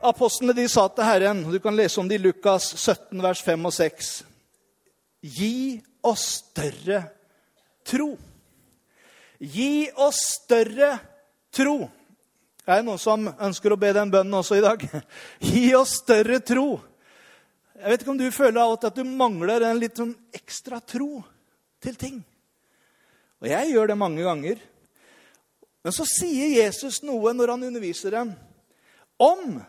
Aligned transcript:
Apostlene 0.00 0.54
de 0.56 0.64
sa 0.68 0.86
til 0.88 1.04
Herren, 1.04 1.42
og 1.44 1.52
du 1.52 1.60
kan 1.60 1.76
lese 1.76 2.00
om 2.00 2.08
det 2.08 2.16
i 2.16 2.22
Lukas 2.24 2.70
17, 2.72 3.20
vers 3.20 3.40
5 3.44 3.66
og 3.68 3.72
6. 3.76 4.10
Gi 5.20 5.56
oss 6.08 6.22
større 6.38 7.02
tro. 7.84 8.14
Gi 9.40 9.90
oss 10.00 10.20
større 10.38 10.94
tro. 11.52 11.82
Er 12.64 12.80
det 12.80 12.86
noen 12.86 13.02
som 13.02 13.26
ønsker 13.28 13.74
å 13.74 13.78
be 13.80 13.90
den 13.92 14.12
bønnen 14.12 14.38
også 14.38 14.56
i 14.56 14.64
dag? 14.64 14.86
Gi 15.50 15.66
oss 15.76 15.98
større 16.00 16.38
tro. 16.48 16.78
Jeg 17.76 17.92
vet 17.92 18.04
ikke 18.04 18.14
om 18.14 18.20
du 18.20 18.30
føler 18.32 18.60
av 18.62 18.76
og 18.76 18.80
til 18.80 18.92
at 18.92 19.00
du 19.00 19.10
mangler 19.20 19.66
en 19.68 19.80
litt 19.80 20.00
sånn 20.00 20.14
ekstra 20.36 20.78
tro 20.80 21.20
til 21.84 21.98
ting. 22.00 22.22
Og 23.44 23.50
jeg 23.52 23.74
gjør 23.74 23.92
det 23.92 23.98
mange 24.00 24.24
ganger. 24.24 24.64
Men 25.84 25.96
så 25.96 26.08
sier 26.08 26.56
Jesus 26.56 27.02
noe 27.04 27.34
når 27.36 27.52
han 27.52 27.68
underviser 27.68 28.16
dem. 28.16 28.32
Om 29.20 29.60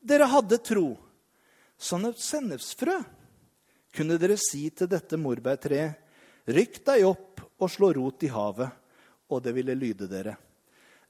dere 0.00 0.28
hadde 0.30 0.58
tro 0.64 0.94
som 1.80 2.04
et 2.08 2.20
sennepsfrø, 2.20 2.98
kunne 3.96 4.18
dere 4.20 4.36
si 4.40 4.66
til 4.70 4.88
dette 4.90 5.18
morbærtreet, 5.18 5.96
rykk 6.50 6.78
deg 6.86 7.06
opp 7.08 7.42
og 7.60 7.70
slå 7.72 7.92
rot 7.96 8.24
i 8.24 8.30
havet, 8.32 8.70
og 9.30 9.42
det 9.44 9.54
ville 9.56 9.76
lyde 9.78 10.08
dere. 10.10 10.36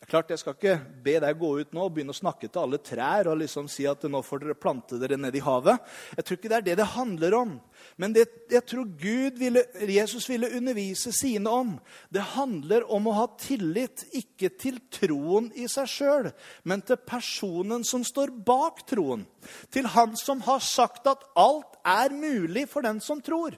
Er 0.01 0.09
klart, 0.09 0.31
Jeg 0.31 0.39
skal 0.41 0.55
ikke 0.57 0.79
be 1.05 1.19
deg 1.21 1.39
gå 1.39 1.51
ut 1.61 1.75
nå 1.77 1.83
og 1.85 1.93
begynne 1.93 2.15
å 2.15 2.17
snakke 2.17 2.49
til 2.49 2.63
alle 2.63 2.79
trær 2.81 3.29
og 3.29 3.37
liksom 3.43 3.69
si 3.69 3.85
at 3.87 4.03
nå 4.09 4.23
får 4.25 4.41
dere 4.41 4.57
plante 4.57 4.97
dere 4.97 5.19
ned 5.21 5.37
i 5.37 5.43
havet. 5.45 5.77
Jeg 6.17 6.25
tror 6.25 6.39
ikke 6.39 6.49
det 6.49 6.57
er 6.57 6.67
det 6.71 6.77
det 6.81 6.87
handler 6.95 7.37
om. 7.37 7.53
Men 8.01 8.15
det 8.17 8.27
jeg 8.51 8.65
tror 8.67 8.87
ville, 9.39 9.63
Jesus 9.89 10.29
ville 10.29 10.51
undervise 10.57 11.13
sine 11.13 11.51
om, 11.51 11.75
det 12.11 12.23
handler 12.35 12.87
om 12.93 13.07
å 13.11 13.17
ha 13.19 13.27
tillit 13.41 14.07
ikke 14.17 14.51
til 14.59 14.81
troen 14.93 15.51
i 15.55 15.69
seg 15.71 15.91
sjøl, 15.91 16.31
men 16.65 16.83
til 16.83 16.99
personen 17.07 17.85
som 17.87 18.05
står 18.07 18.33
bak 18.47 18.85
troen. 18.91 19.27
Til 19.73 19.87
han 19.93 20.17
som 20.19 20.41
har 20.45 20.61
sagt 20.65 21.07
at 21.09 21.23
alt 21.39 21.79
er 21.87 22.13
mulig 22.13 22.67
for 22.69 22.85
den 22.85 23.01
som 23.01 23.23
tror. 23.25 23.55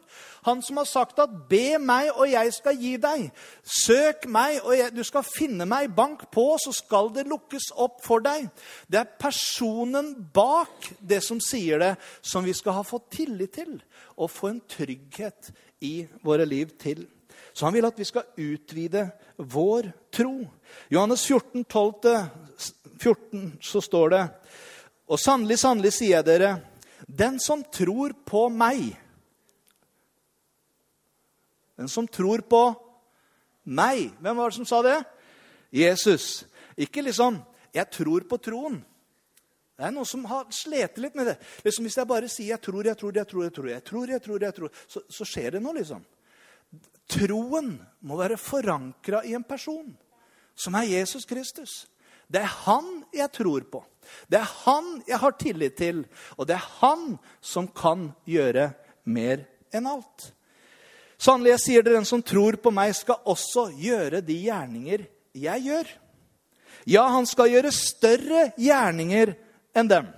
Han 0.46 0.62
som 0.62 0.76
har 0.76 0.86
sagt 0.86 1.18
at 1.18 1.30
'be 1.48 1.78
meg, 1.78 2.10
og 2.14 2.30
jeg 2.30 2.52
skal 2.52 2.76
gi 2.76 2.96
deg'. 2.96 3.30
'Søk 3.64 4.26
meg, 4.26 4.60
og 4.64 4.78
jeg, 4.78 4.96
du 4.96 5.02
skal 5.02 5.22
finne 5.22 5.64
meg'. 5.64 5.94
'Bank 5.94 6.30
på, 6.30 6.56
så 6.58 6.72
skal 6.72 7.10
det 7.14 7.26
lukkes 7.26 7.72
opp 7.74 8.04
for 8.04 8.18
deg'. 8.18 8.50
Det 8.90 9.00
er 9.00 9.16
personen 9.18 10.14
bak 10.34 10.92
det 11.00 11.22
som 11.22 11.40
sier 11.40 11.78
det, 11.78 11.96
som 12.22 12.44
vi 12.44 12.52
skal 12.52 12.72
ha 12.72 12.82
fått 12.82 13.10
tillit 13.10 13.52
til 13.52 13.82
og 14.22 14.30
få 14.30 14.52
en 14.52 14.62
trygghet 14.70 15.50
i 15.82 16.06
våre 16.22 16.46
liv 16.46 16.72
til. 16.80 17.04
Så 17.52 17.66
han 17.66 17.74
vil 17.74 17.86
at 17.86 17.98
vi 17.98 18.06
skal 18.08 18.28
utvide 18.38 19.06
vår 19.36 19.90
tro. 20.14 20.34
Johannes 20.92 21.24
14, 21.26 21.64
12-14 21.66 23.48
så 23.60 23.82
står 23.82 24.12
det 24.14 24.22
Og 25.10 25.18
sannelig, 25.20 25.58
sannelig 25.60 25.92
sier 25.96 26.20
jeg 26.20 26.28
dere 26.28 26.52
den 27.08 27.40
som 27.42 27.64
tror 27.66 28.14
på 28.24 28.46
meg 28.48 28.92
Den 31.76 31.90
som 31.90 32.06
tror 32.06 32.44
på 32.46 32.62
meg 33.66 34.12
Hvem 34.22 34.38
var 34.38 34.52
det 34.52 34.60
som 34.60 34.68
sa 34.68 34.82
det? 34.86 35.00
Jesus. 35.72 36.44
Ikke 36.76 37.02
liksom 37.02 37.40
'Jeg 37.72 37.90
tror 37.90 38.20
på 38.28 38.36
troen'. 38.36 38.82
Det 39.82 39.88
er 39.88 39.94
noen 39.96 40.06
som 40.06 40.22
har 40.30 40.44
slitt 40.54 40.98
litt 41.02 41.16
med 41.18 41.26
det. 41.26 41.32
Liksom 41.66 41.82
Hvis 41.82 41.96
jeg 41.98 42.06
bare 42.06 42.28
sier 42.30 42.54
'jeg 42.54 42.62
tror, 42.62 42.84
jeg 42.86 42.96
tror, 42.96 43.12
jeg 43.16 43.26
tror', 43.26 43.42
jeg 43.42 43.52
tror, 43.52 43.68
jeg 43.68 43.82
tror, 43.82 44.08
jeg 44.08 44.22
tror, 44.22 44.42
jeg 44.42 44.54
tror 44.54 44.70
så, 44.86 45.00
så 45.10 45.24
skjer 45.24 45.50
det 45.50 45.62
noe, 45.62 45.74
liksom. 45.74 46.04
Troen 47.08 47.80
må 48.00 48.16
være 48.16 48.38
forankra 48.38 49.24
i 49.24 49.34
en 49.34 49.42
person, 49.42 49.98
som 50.54 50.74
er 50.74 50.86
Jesus 50.86 51.24
Kristus. 51.24 51.88
Det 52.30 52.40
er 52.40 52.54
han 52.64 53.02
jeg 53.12 53.32
tror 53.32 53.66
på. 53.66 53.82
Det 54.30 54.38
er 54.38 54.54
han 54.64 55.02
jeg 55.08 55.18
har 55.18 55.32
tillit 55.32 55.76
til. 55.76 56.06
Og 56.38 56.46
det 56.46 56.54
er 56.54 56.70
han 56.78 57.18
som 57.40 57.66
kan 57.66 58.12
gjøre 58.24 58.70
mer 59.04 59.48
enn 59.74 59.86
alt. 59.86 60.32
Sannelig, 61.18 61.50
jeg 61.50 61.60
sier 61.66 61.82
det, 61.82 61.92
den 61.92 62.06
som 62.06 62.22
tror 62.22 62.54
på 62.56 62.70
meg, 62.70 62.94
skal 62.94 63.18
også 63.26 63.72
gjøre 63.74 64.22
de 64.22 64.38
gjerninger 64.46 65.08
jeg 65.34 65.66
gjør. 65.66 65.96
Ja, 66.86 67.08
han 67.10 67.26
skal 67.26 67.50
gjøre 67.50 67.74
større 67.74 68.52
gjerninger 68.56 69.34
enn 69.74 69.90
dem. 69.90 70.08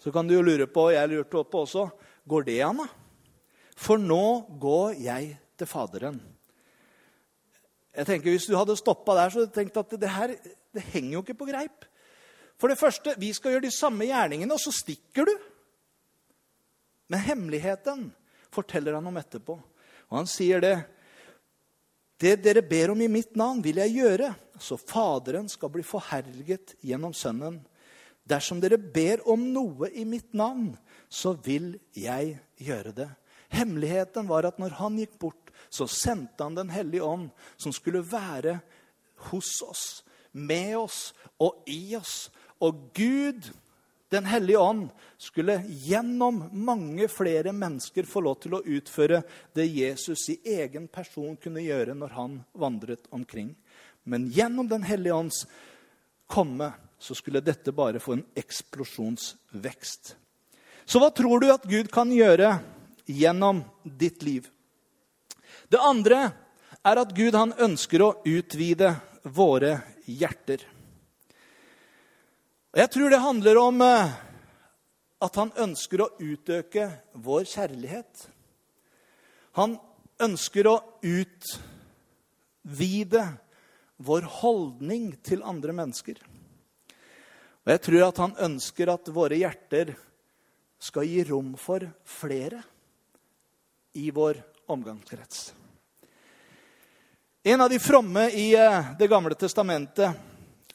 Så 0.00 0.12
kan 0.12 0.26
du 0.26 0.34
jo 0.34 0.44
lure 0.44 0.66
på, 0.70 0.88
og 0.88 0.94
jeg 0.94 1.10
lurte 1.12 1.44
på 1.44 1.64
også, 1.64 1.86
går 2.28 2.46
det 2.46 2.60
an, 2.64 2.82
da? 2.82 2.88
For 3.80 4.00
nå 4.00 4.24
går 4.60 4.98
jeg 5.00 5.34
til 5.56 5.68
Faderen. 5.68 6.20
Jeg 7.96 8.06
tenker, 8.06 8.30
Hvis 8.30 8.46
du 8.46 8.56
hadde 8.56 8.76
stoppa 8.76 9.16
der, 9.16 9.30
så 9.30 9.40
hadde 9.40 9.50
du 9.50 9.56
tenkt 9.56 9.76
at 9.76 9.94
det 10.00 10.10
her 10.10 10.34
det 10.70 10.82
henger 10.92 11.16
jo 11.16 11.22
ikke 11.24 11.40
på 11.40 11.48
greip. 11.48 11.86
For 12.60 12.70
det 12.70 12.78
første, 12.78 13.16
vi 13.18 13.32
skal 13.34 13.56
gjøre 13.56 13.66
de 13.66 13.74
samme 13.74 14.06
gjerningene, 14.06 14.54
og 14.54 14.60
så 14.62 14.72
stikker 14.74 15.26
du. 15.26 15.32
Men 17.10 17.24
hemmeligheten 17.24 18.10
forteller 18.52 18.94
han 18.98 19.08
om 19.10 19.18
etterpå. 19.18 19.56
Og 20.10 20.18
han 20.20 20.28
sier 20.30 20.62
det. 20.62 20.76
Det 22.20 22.36
dere 22.44 22.62
ber 22.62 22.92
om 22.92 23.00
i 23.00 23.08
mitt 23.10 23.34
navn, 23.38 23.62
vil 23.64 23.80
jeg 23.80 23.96
gjøre, 23.96 24.34
så 24.60 24.76
Faderen 24.76 25.48
skal 25.48 25.72
bli 25.72 25.82
forherliget 25.86 26.76
gjennom 26.84 27.14
Sønnen. 27.16 27.62
Dersom 28.30 28.60
dere 28.62 28.78
ber 28.78 29.22
om 29.28 29.42
noe 29.54 29.90
i 29.90 30.04
mitt 30.06 30.34
navn, 30.36 30.76
så 31.10 31.34
vil 31.42 31.74
jeg 31.96 32.36
gjøre 32.62 32.94
det. 32.94 33.08
Hemmeligheten 33.50 34.28
var 34.30 34.46
at 34.46 34.60
når 34.62 34.76
han 34.78 34.98
gikk 35.00 35.16
bort, 35.18 35.50
så 35.70 35.86
sendte 35.90 36.44
han 36.44 36.54
Den 36.54 36.70
hellige 36.70 37.02
ånd, 37.02 37.30
som 37.56 37.74
skulle 37.74 38.04
være 38.06 38.60
hos 39.30 39.50
oss, 39.66 40.04
med 40.32 40.76
oss 40.78 41.00
og 41.42 41.66
i 41.66 41.96
oss. 41.98 42.30
Og 42.62 42.90
Gud, 42.94 43.50
Den 44.10 44.24
hellige 44.26 44.58
ånd, 44.58 44.88
skulle 45.18 45.60
gjennom 45.86 46.48
mange 46.52 47.06
flere 47.08 47.52
mennesker 47.54 48.02
få 48.02 48.24
lov 48.26 48.40
til 48.42 48.56
å 48.56 48.62
utføre 48.66 49.20
det 49.54 49.68
Jesus 49.70 50.24
i 50.32 50.40
egen 50.58 50.88
person 50.90 51.36
kunne 51.38 51.62
gjøre 51.62 51.94
når 51.94 52.16
han 52.16 52.40
vandret 52.58 53.06
omkring. 53.14 53.54
Men 54.02 54.26
gjennom 54.34 54.66
Den 54.66 54.82
hellige 54.82 55.14
ånds 55.14 55.44
komme 56.26 56.72
så 57.00 57.16
skulle 57.16 57.40
dette 57.40 57.72
bare 57.72 58.00
få 58.00 58.12
en 58.18 58.26
eksplosjonsvekst. 58.36 60.16
Så 60.84 61.00
hva 61.00 61.10
tror 61.16 61.40
du 61.40 61.48
at 61.52 61.64
Gud 61.64 61.88
kan 61.92 62.12
gjøre 62.12 62.58
gjennom 63.08 63.64
ditt 63.82 64.22
liv? 64.26 64.48
Det 65.72 65.80
andre 65.80 66.30
er 66.84 67.00
at 67.00 67.14
Gud 67.16 67.34
han 67.38 67.54
ønsker 67.56 68.02
å 68.04 68.16
utvide 68.28 68.94
våre 69.24 69.80
hjerter. 70.04 70.60
Og 72.70 72.78
Jeg 72.78 72.90
tror 72.94 73.10
det 73.10 73.22
handler 73.24 73.56
om 73.60 73.80
eh, 73.82 74.12
at 75.20 75.36
han 75.40 75.52
ønsker 75.56 76.00
å 76.04 76.12
utøke 76.20 76.90
vår 77.12 77.44
kjærlighet. 77.50 78.28
Han 79.58 79.78
ønsker 80.20 80.66
å 80.70 80.76
utvide 81.02 81.62
vår 84.00 84.22
holdning 84.40 85.12
til 85.26 85.42
andre 85.44 85.72
mennesker. 85.76 86.16
Og 87.66 87.72
jeg 87.74 87.82
tror 87.84 88.06
at 88.06 88.20
han 88.24 88.36
ønsker 88.48 88.92
at 88.92 89.12
våre 89.12 89.38
hjerter 89.40 89.92
skal 90.80 91.08
gi 91.08 91.24
rom 91.28 91.52
for 91.60 91.84
flere 92.08 92.62
i 94.00 94.08
vår 94.14 94.40
omgangskrets. 94.70 95.50
En 97.42 97.60
av 97.60 97.70
de 97.72 97.78
fromme 97.80 98.26
i 98.36 98.52
eh, 98.54 98.92
Det 98.98 99.08
gamle 99.08 99.34
testamentet 99.34 100.26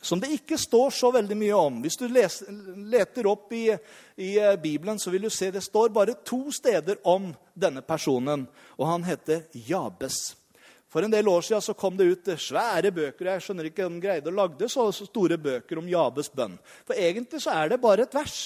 som 0.06 0.20
det 0.20 0.30
ikke 0.36 0.58
står 0.58 0.92
så 0.94 1.10
veldig 1.12 1.36
mye 1.38 1.58
om. 1.58 1.78
Hvis 1.82 1.98
du 1.98 2.06
leser, 2.10 2.50
leter 2.90 3.26
opp 3.30 3.54
i, 3.54 3.68
i, 4.16 4.36
eh, 4.38 4.56
Bibelen, 4.62 5.00
så 5.00 5.10
vil 5.10 5.26
du 5.26 5.30
se 5.34 5.50
det 5.52 5.64
står 5.66 5.90
bare 5.90 6.18
to 6.26 6.52
steder 6.54 7.00
om 7.04 7.32
denne 7.54 7.82
personen. 7.82 8.46
Og 8.78 8.88
han 8.88 9.06
heter 9.06 9.48
Jabes. 9.66 10.36
For 10.96 11.04
en 11.04 11.12
del 11.12 11.28
år 11.28 11.42
siden 11.42 11.62
så 11.62 11.74
kom 11.76 11.98
det 12.00 12.06
ut 12.08 12.28
svære 12.40 12.88
bøker. 12.96 13.28
Jeg 13.28 13.42
skjønner 13.44 13.68
ikke 13.68 13.84
om 13.84 13.98
de 13.98 14.06
greide 14.06 14.32
å 14.32 14.36
lage 14.38 14.70
så 14.72 14.86
store 14.96 15.36
bøker 15.36 15.82
om 15.82 15.90
Jabes 15.92 16.30
bønn. 16.32 16.54
For 16.88 16.96
egentlig 16.96 17.42
så 17.44 17.52
er 17.52 17.74
det 17.74 17.82
bare 17.84 18.06
et 18.06 18.16
vers 18.16 18.38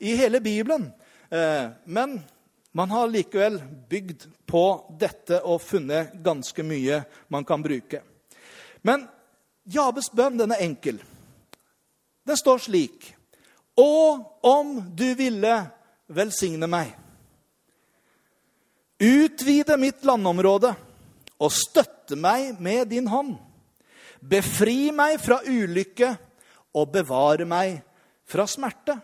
i 0.00 0.14
hele 0.16 0.40
Bibelen. 0.40 0.86
Eh, 1.28 1.68
men 1.84 2.16
man 2.72 2.96
har 2.96 3.12
likevel 3.12 3.60
bygd 3.92 4.24
på 4.48 4.64
dette 4.96 5.42
og 5.44 5.60
funnet 5.60 6.16
ganske 6.24 6.64
mye 6.64 7.02
man 7.28 7.44
kan 7.44 7.60
bruke. 7.60 8.00
Men 8.80 9.04
Jabes 9.68 10.08
bønn 10.08 10.40
den 10.40 10.56
er 10.56 10.64
enkel. 10.70 11.04
Den 12.24 12.40
står 12.40 12.64
slik 12.64 13.12
Og 13.76 14.40
om 14.40 14.76
du 14.96 15.10
ville 15.20 15.56
velsigne 16.08 16.64
meg. 16.64 16.96
Utvide 19.04 19.76
mitt 19.76 20.00
landområde 20.00 20.78
og 21.40 21.52
støtte 21.54 22.18
meg 22.20 22.60
med 22.60 22.90
din 22.92 23.08
hånd. 23.08 23.36
Befri 24.20 24.90
meg 24.92 25.16
fra 25.22 25.40
ulykke 25.46 26.12
og 26.76 26.92
bevare 26.92 27.46
meg 27.48 27.80
fra 28.28 28.46
smerte. 28.46 28.98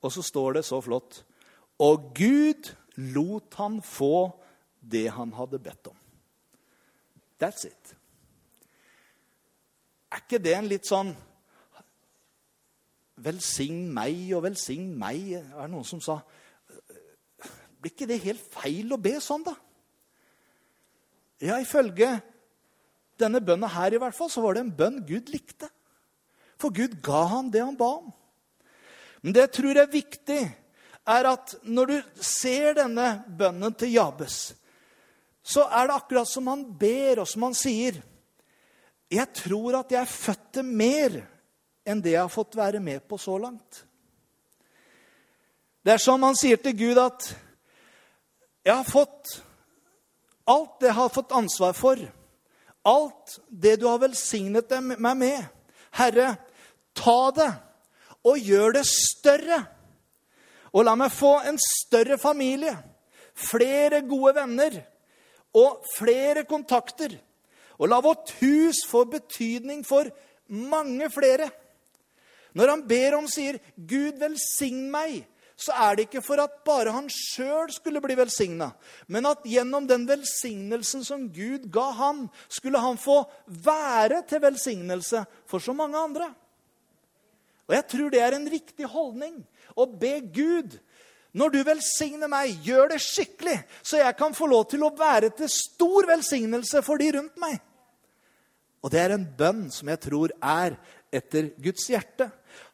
Og 0.00 0.12
så 0.12 0.24
står 0.24 0.56
det 0.56 0.64
så 0.64 0.80
flott 0.80 1.20
Og 1.76 2.12
Gud 2.16 2.70
lot 3.12 3.54
han 3.60 3.82
få 3.84 4.30
det 4.80 5.10
han 5.12 5.32
hadde 5.36 5.60
bedt 5.60 5.90
om. 5.92 5.96
That's 7.40 7.66
it. 7.68 7.96
Er 10.10 10.24
ikke 10.24 10.40
det 10.42 10.56
en 10.56 10.70
litt 10.70 10.88
sånn 10.88 11.12
Velsign 13.20 13.90
meg 13.92 14.30
og 14.32 14.46
velsign 14.46 14.94
meg. 14.96 15.34
Er 15.36 15.66
det 15.66 15.72
noen 15.74 15.84
som 15.84 16.00
sa 16.00 16.22
Blir 17.80 17.92
ikke 17.92 18.08
det 18.08 18.22
helt 18.24 18.40
feil 18.52 18.92
å 18.92 19.00
be 19.00 19.14
sånn, 19.24 19.44
da? 19.44 19.54
Ja, 21.40 21.56
ifølge 21.60 22.18
denne 23.20 23.40
bønna 23.44 23.68
her 23.72 23.94
i 23.94 24.00
hvert 24.00 24.16
fall, 24.16 24.30
så 24.32 24.42
var 24.44 24.56
det 24.56 24.64
en 24.64 24.74
bønn 24.76 25.00
Gud 25.08 25.30
likte. 25.32 25.68
For 26.60 26.72
Gud 26.74 26.98
ga 27.04 27.24
ham 27.32 27.48
det 27.52 27.62
han 27.64 27.78
ba 27.78 27.88
om. 28.00 28.10
Men 29.24 29.36
det 29.36 29.46
jeg 29.46 29.54
tror 29.56 29.80
er 29.80 29.92
viktig, 29.92 30.40
er 31.10 31.28
at 31.28 31.54
når 31.64 31.90
du 31.90 32.22
ser 32.24 32.76
denne 32.76 33.08
bønnen 33.38 33.74
til 33.76 33.94
Jabes, 33.96 34.52
så 35.40 35.64
er 35.72 35.88
det 35.88 35.96
akkurat 35.96 36.28
som 36.28 36.48
han 36.52 36.64
ber, 36.78 37.22
og 37.22 37.28
som 37.28 37.48
han 37.48 37.56
sier 37.56 38.02
Jeg 39.10 39.26
tror 39.34 39.80
at 39.80 39.90
jeg 39.90 39.98
er 40.04 40.10
født 40.10 40.42
til 40.54 40.66
mer 40.68 41.16
enn 41.88 42.02
det 42.04 42.12
jeg 42.12 42.22
har 42.22 42.30
fått 42.30 42.54
være 42.54 42.78
med 42.78 43.02
på 43.08 43.16
så 43.18 43.34
langt. 43.42 43.80
Det 45.82 45.96
er 45.96 46.02
som 46.02 46.22
han 46.22 46.36
sier 46.38 46.60
til 46.62 46.76
Gud 46.78 47.00
at 47.00 47.26
jeg 48.62 48.76
har 48.76 48.86
fått 48.86 49.40
alt 50.50 50.80
det 50.82 50.90
jeg 50.90 50.98
har 50.98 51.12
fått 51.14 51.34
ansvar 51.36 51.74
for, 51.78 52.00
alt 52.88 53.36
det 53.48 53.76
du 53.80 53.86
har 53.86 54.00
velsignet 54.02 54.72
meg 54.98 55.18
med. 55.20 55.42
Herre, 55.94 56.34
ta 56.96 57.20
det 57.36 57.50
og 58.26 58.38
gjør 58.38 58.78
det 58.78 58.86
større. 58.88 59.60
Og 60.70 60.86
la 60.86 60.94
meg 60.98 61.12
få 61.12 61.34
en 61.50 61.58
større 61.60 62.18
familie, 62.20 62.76
flere 63.34 64.02
gode 64.06 64.36
venner 64.38 64.76
og 65.58 65.82
flere 65.96 66.44
kontakter. 66.48 67.16
Og 67.80 67.88
la 67.90 67.98
vårt 68.04 68.34
hus 68.42 68.84
få 68.86 69.06
betydning 69.10 69.82
for 69.86 70.10
mange 70.50 71.08
flere. 71.10 71.48
Når 72.54 72.74
han 72.74 72.86
ber 72.86 73.16
om, 73.16 73.28
sier 73.30 73.58
'Gud 73.76 74.18
velsign 74.20 74.90
meg', 74.90 75.24
så 75.60 75.74
er 75.76 75.96
det 75.96 76.06
ikke 76.08 76.22
for 76.24 76.40
at 76.40 76.60
bare 76.64 76.92
han 76.94 77.08
sjøl 77.12 77.68
skulle 77.74 78.00
bli 78.00 78.16
velsigna, 78.16 78.70
men 79.12 79.28
at 79.28 79.44
gjennom 79.44 79.86
den 79.88 80.06
velsignelsen 80.08 81.04
som 81.04 81.26
Gud 81.34 81.68
ga 81.72 81.90
han, 81.98 82.26
skulle 82.48 82.80
han 82.80 82.96
få 83.00 83.22
være 83.46 84.22
til 84.28 84.40
velsignelse 84.42 85.24
for 85.50 85.62
så 85.62 85.76
mange 85.76 86.00
andre. 86.00 86.30
Og 87.68 87.76
Jeg 87.76 87.86
tror 87.92 88.10
det 88.10 88.22
er 88.24 88.34
en 88.34 88.48
riktig 88.50 88.88
holdning 88.88 89.42
å 89.76 89.86
be 89.86 90.16
Gud 90.32 90.80
når 91.30 91.52
du 91.54 91.60
velsigner 91.62 92.26
meg, 92.26 92.56
gjør 92.66 92.90
det 92.90 93.02
skikkelig, 93.04 93.60
så 93.86 94.00
jeg 94.00 94.16
kan 94.18 94.34
få 94.34 94.48
lov 94.50 94.64
til 94.72 94.82
å 94.82 94.94
være 94.98 95.30
til 95.38 95.50
stor 95.52 96.08
velsignelse 96.08 96.82
for 96.82 96.98
de 96.98 97.12
rundt 97.14 97.36
meg. 97.38 97.60
Og 98.80 98.92
det 98.92 99.00
er 99.02 99.14
en 99.14 99.26
bønn 99.38 99.66
som 99.74 99.90
jeg 99.92 100.00
tror 100.06 100.32
er 100.40 100.76
etter 101.12 101.50
Guds 101.60 101.84
hjerte. 101.90 102.30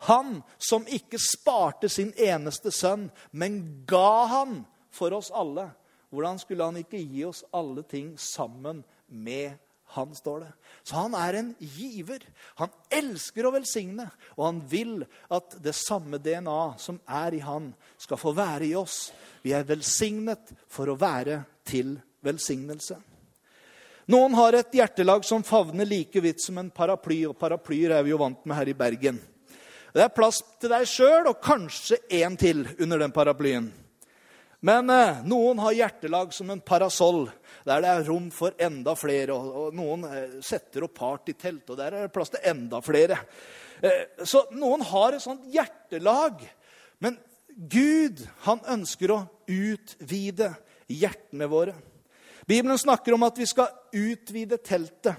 Han 0.07 0.41
som 0.59 0.87
ikke 0.87 1.19
sparte 1.21 1.91
sin 1.93 2.13
eneste 2.15 2.73
sønn, 2.75 3.09
men 3.33 3.85
ga 3.89 4.27
han 4.31 4.61
for 4.95 5.17
oss 5.17 5.33
alle. 5.35 5.71
Hvordan 6.15 6.39
skulle 6.41 6.69
han 6.69 6.79
ikke 6.81 7.01
gi 7.03 7.25
oss 7.27 7.43
alle 7.57 7.83
ting 7.89 8.15
sammen 8.21 8.85
med 9.09 9.57
han, 9.95 10.15
står 10.15 10.41
det. 10.41 10.53
Så 10.83 10.97
han 10.97 11.15
er 11.15 11.39
en 11.39 11.53
giver. 11.59 12.25
Han 12.59 12.73
elsker 12.91 13.47
å 13.47 13.53
velsigne, 13.55 14.09
og 14.35 14.43
han 14.49 14.59
vil 14.71 15.05
at 15.33 15.59
det 15.63 15.77
samme 15.79 16.19
DNA 16.23 16.63
som 16.83 16.99
er 17.07 17.37
i 17.39 17.43
han, 17.45 17.71
skal 17.99 18.21
få 18.21 18.35
være 18.37 18.67
i 18.67 18.75
oss. 18.79 19.13
Vi 19.47 19.55
er 19.55 19.67
velsignet 19.69 20.51
for 20.69 20.91
å 20.91 20.99
være 20.99 21.45
til 21.67 21.95
velsignelse. 22.27 22.99
Noen 24.07 24.37
har 24.39 24.55
et 24.55 24.77
hjertelag 24.79 25.25
som 25.27 25.43
favner 25.43 25.89
like 25.89 26.21
vidt 26.23 26.39
som 26.39 26.61
en 26.61 26.69
paraply, 26.71 27.25
og 27.27 27.35
paraplyer 27.41 27.97
er 27.97 28.05
vi 28.07 28.13
jo 28.13 28.21
vant 28.21 28.45
med 28.47 28.55
her 28.55 28.69
i 28.71 28.77
Bergen. 28.79 29.19
Det 29.91 30.05
er 30.05 30.13
plass 30.15 30.39
til 30.61 30.71
deg 30.71 30.85
sjøl 30.87 31.27
og 31.27 31.41
kanskje 31.43 31.99
en 32.21 32.37
til 32.39 32.63
under 32.79 33.03
den 33.03 33.15
paraplyen. 33.17 33.67
Men 34.67 34.93
eh, 34.95 35.25
noen 35.27 35.59
har 35.63 35.75
hjertelag 35.75 36.31
som 36.37 36.53
en 36.55 36.63
parasoll, 36.63 37.27
der 37.67 37.83
det 37.83 37.91
er 37.91 38.07
rom 38.07 38.29
for 38.35 38.55
enda 38.63 38.95
flere. 38.99 39.35
Og, 39.35 39.51
og 39.65 39.75
noen 39.77 40.07
eh, 40.07 40.39
setter 40.45 40.87
opp 40.87 40.95
partytelt, 41.01 41.65
og 41.67 41.81
der 41.81 41.91
er 41.91 42.07
det 42.07 42.15
plass 42.15 42.31
til 42.35 42.47
enda 42.47 42.81
flere. 42.85 43.19
Eh, 43.83 44.23
så 44.23 44.45
noen 44.55 44.87
har 44.87 45.17
et 45.17 45.27
sånt 45.27 45.51
hjertelag. 45.51 46.47
Men 47.03 47.19
Gud, 47.57 48.23
han 48.47 48.63
ønsker 48.79 49.17
å 49.17 49.21
utvide 49.51 50.53
hjertene 50.95 51.51
våre. 51.51 51.75
Bibelen 52.47 52.79
snakker 52.79 53.15
om 53.15 53.27
at 53.27 53.39
vi 53.39 53.47
skal 53.47 53.73
utvide 53.93 54.59
teltet. 54.63 55.17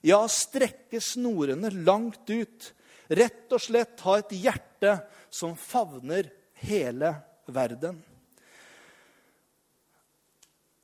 Ja, 0.00 0.22
strekke 0.28 1.00
snorene 1.04 1.68
langt 1.84 2.30
ut 2.30 2.72
Rett 3.10 3.50
og 3.50 3.58
slett 3.58 3.98
ha 4.06 4.20
et 4.20 4.32
hjerte 4.38 4.92
som 5.34 5.56
favner 5.58 6.28
hele 6.62 7.10
verden. 7.50 7.96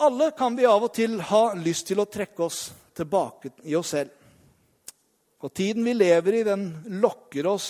Alle 0.03 0.33
kan 0.37 0.57
vi 0.59 0.67
av 0.67 0.89
og 0.89 0.91
til 0.97 1.21
ha 1.29 1.43
lyst 1.55 1.87
til 1.93 2.03
å 2.03 2.09
trekke 2.11 2.43
oss 2.43 2.65
tilbake 2.99 3.53
i 3.71 3.77
oss 3.79 3.93
selv. 3.95 4.11
Og 5.47 5.55
tiden 5.55 5.87
vi 5.87 5.95
lever 5.95 6.41
i, 6.41 6.43
den 6.49 6.67
lokker 6.99 7.47
oss 7.47 7.69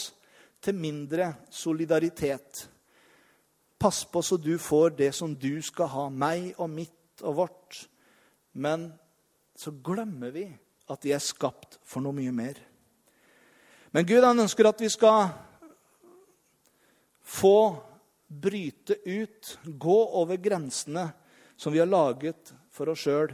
til 0.64 0.78
mindre 0.80 1.34
solidaritet. 1.52 2.64
Pass 3.76 4.06
på 4.08 4.24
så 4.24 4.40
du 4.40 4.54
får 4.56 4.96
det 5.02 5.10
som 5.12 5.36
du 5.36 5.60
skal 5.60 5.92
ha, 5.92 6.08
meg 6.08 6.54
og 6.56 6.72
mitt 6.72 7.20
og 7.20 7.42
vårt. 7.42 7.82
Men 8.56 8.88
så 9.56 9.70
glemmer 9.84 10.32
vi 10.32 10.46
at 10.88 11.04
vi 11.04 11.12
er 11.12 11.20
skapt 11.20 11.78
for 11.84 12.04
noe 12.04 12.16
mye 12.16 12.32
mer. 12.32 12.58
Men 13.92 14.06
Gud 14.08 14.24
han 14.24 14.40
ønsker 14.40 14.68
at 14.68 14.80
vi 14.80 14.88
skal 14.92 15.28
få 17.26 17.58
bryte 18.26 18.96
ut, 19.04 19.58
gå 19.64 19.98
over 20.20 20.40
grensene 20.40 21.08
som 21.56 21.72
vi 21.72 21.80
har 21.80 21.90
laget 21.90 22.52
for 22.72 22.90
oss 22.92 23.04
sjøl. 23.06 23.32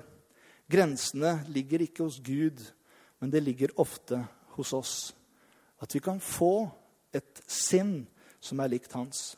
Grensene 0.70 1.40
ligger 1.52 1.85
ikke 1.85 2.06
hos 2.06 2.20
Gud, 2.25 2.61
men 3.20 3.30
det 3.30 3.42
ligger 3.44 3.75
ofte 3.80 4.23
hos 4.56 4.73
oss. 4.73 4.94
At 5.82 5.94
vi 5.94 6.00
kan 6.02 6.20
få 6.23 6.70
et 7.12 7.42
sinn 7.47 8.02
som 8.42 8.61
er 8.62 8.73
likt 8.73 8.94
hans. 8.97 9.32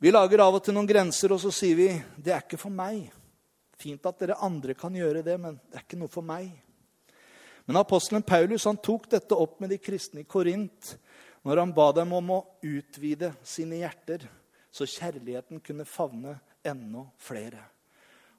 Vi 0.00 0.12
lager 0.12 0.40
av 0.40 0.56
og 0.56 0.64
til 0.64 0.76
noen 0.76 0.88
grenser, 0.88 1.32
og 1.34 1.42
så 1.42 1.52
sier 1.52 1.76
vi 1.76 1.88
det 2.16 2.32
er 2.32 2.44
ikke 2.44 2.60
for 2.60 2.72
meg. 2.72 3.10
Fint 3.80 4.04
at 4.06 4.18
dere 4.20 4.38
andre 4.44 4.74
kan 4.76 4.94
gjøre 4.94 5.22
det, 5.24 5.38
men 5.40 5.56
det 5.70 5.78
er 5.78 5.86
ikke 5.86 6.00
noe 6.00 6.12
for 6.12 6.26
meg. 6.26 6.50
Men 7.64 7.80
apostelen 7.80 8.24
Paulus 8.26 8.66
han 8.68 8.80
tok 8.82 9.08
dette 9.12 9.36
opp 9.36 9.60
med 9.62 9.72
de 9.72 9.78
kristne 9.80 10.24
i 10.24 10.28
Korint 10.28 10.94
når 11.46 11.62
han 11.62 11.72
ba 11.72 11.86
dem 11.96 12.12
om 12.12 12.32
å 12.34 12.40
utvide 12.66 13.32
sine 13.46 13.78
hjerter, 13.80 14.26
så 14.70 14.84
kjærligheten 14.84 15.62
kunne 15.64 15.86
favne 15.88 16.34
enda 16.66 17.06
flere. 17.16 17.62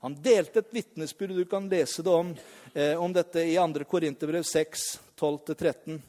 Han 0.02 0.16
delte 0.22 0.62
et 0.62 0.74
vitnesbyrd. 0.74 1.34
Du 1.36 1.46
kan 1.46 1.68
lese 1.70 2.04
det 2.06 2.14
om, 2.14 2.36
eh, 2.74 2.94
om 2.98 3.14
dette 3.14 3.42
i 3.42 3.56
2. 3.56 3.86
Korinterbrev 3.86 4.44
6, 4.44 5.00
12-13. 5.18 6.02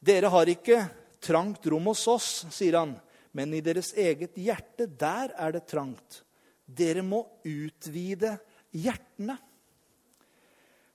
Dere 0.00 0.28
har 0.32 0.46
ikke 0.46 0.90
trangt 1.20 1.66
rom 1.66 1.90
hos 1.90 2.06
oss, 2.08 2.46
sier 2.50 2.78
han, 2.78 2.94
men 3.32 3.54
i 3.54 3.60
deres 3.60 3.92
eget 3.92 4.34
hjerte, 4.34 4.86
der 4.86 5.34
er 5.36 5.52
det 5.52 5.66
trangt. 5.66 6.22
Dere 6.64 7.02
må 7.02 7.26
utvide 7.44 8.38
hjertene. 8.70 9.36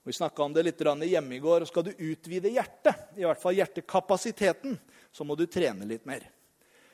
Vi 0.04 0.12
snakka 0.12 0.42
om 0.42 0.52
det 0.52 0.62
litt 0.62 0.80
hjemme 0.80 1.34
i 1.34 1.40
går. 1.40 1.64
Skal 1.64 1.84
du 1.84 1.92
utvide 1.96 2.52
hjertet, 2.52 3.16
i 3.16 3.24
hvert 3.24 3.40
fall 3.40 3.56
hjertekapasiteten, 3.56 4.78
så 5.12 5.24
må 5.24 5.34
du 5.34 5.46
trene 5.46 5.86
litt 5.88 6.04
mer. 6.04 6.26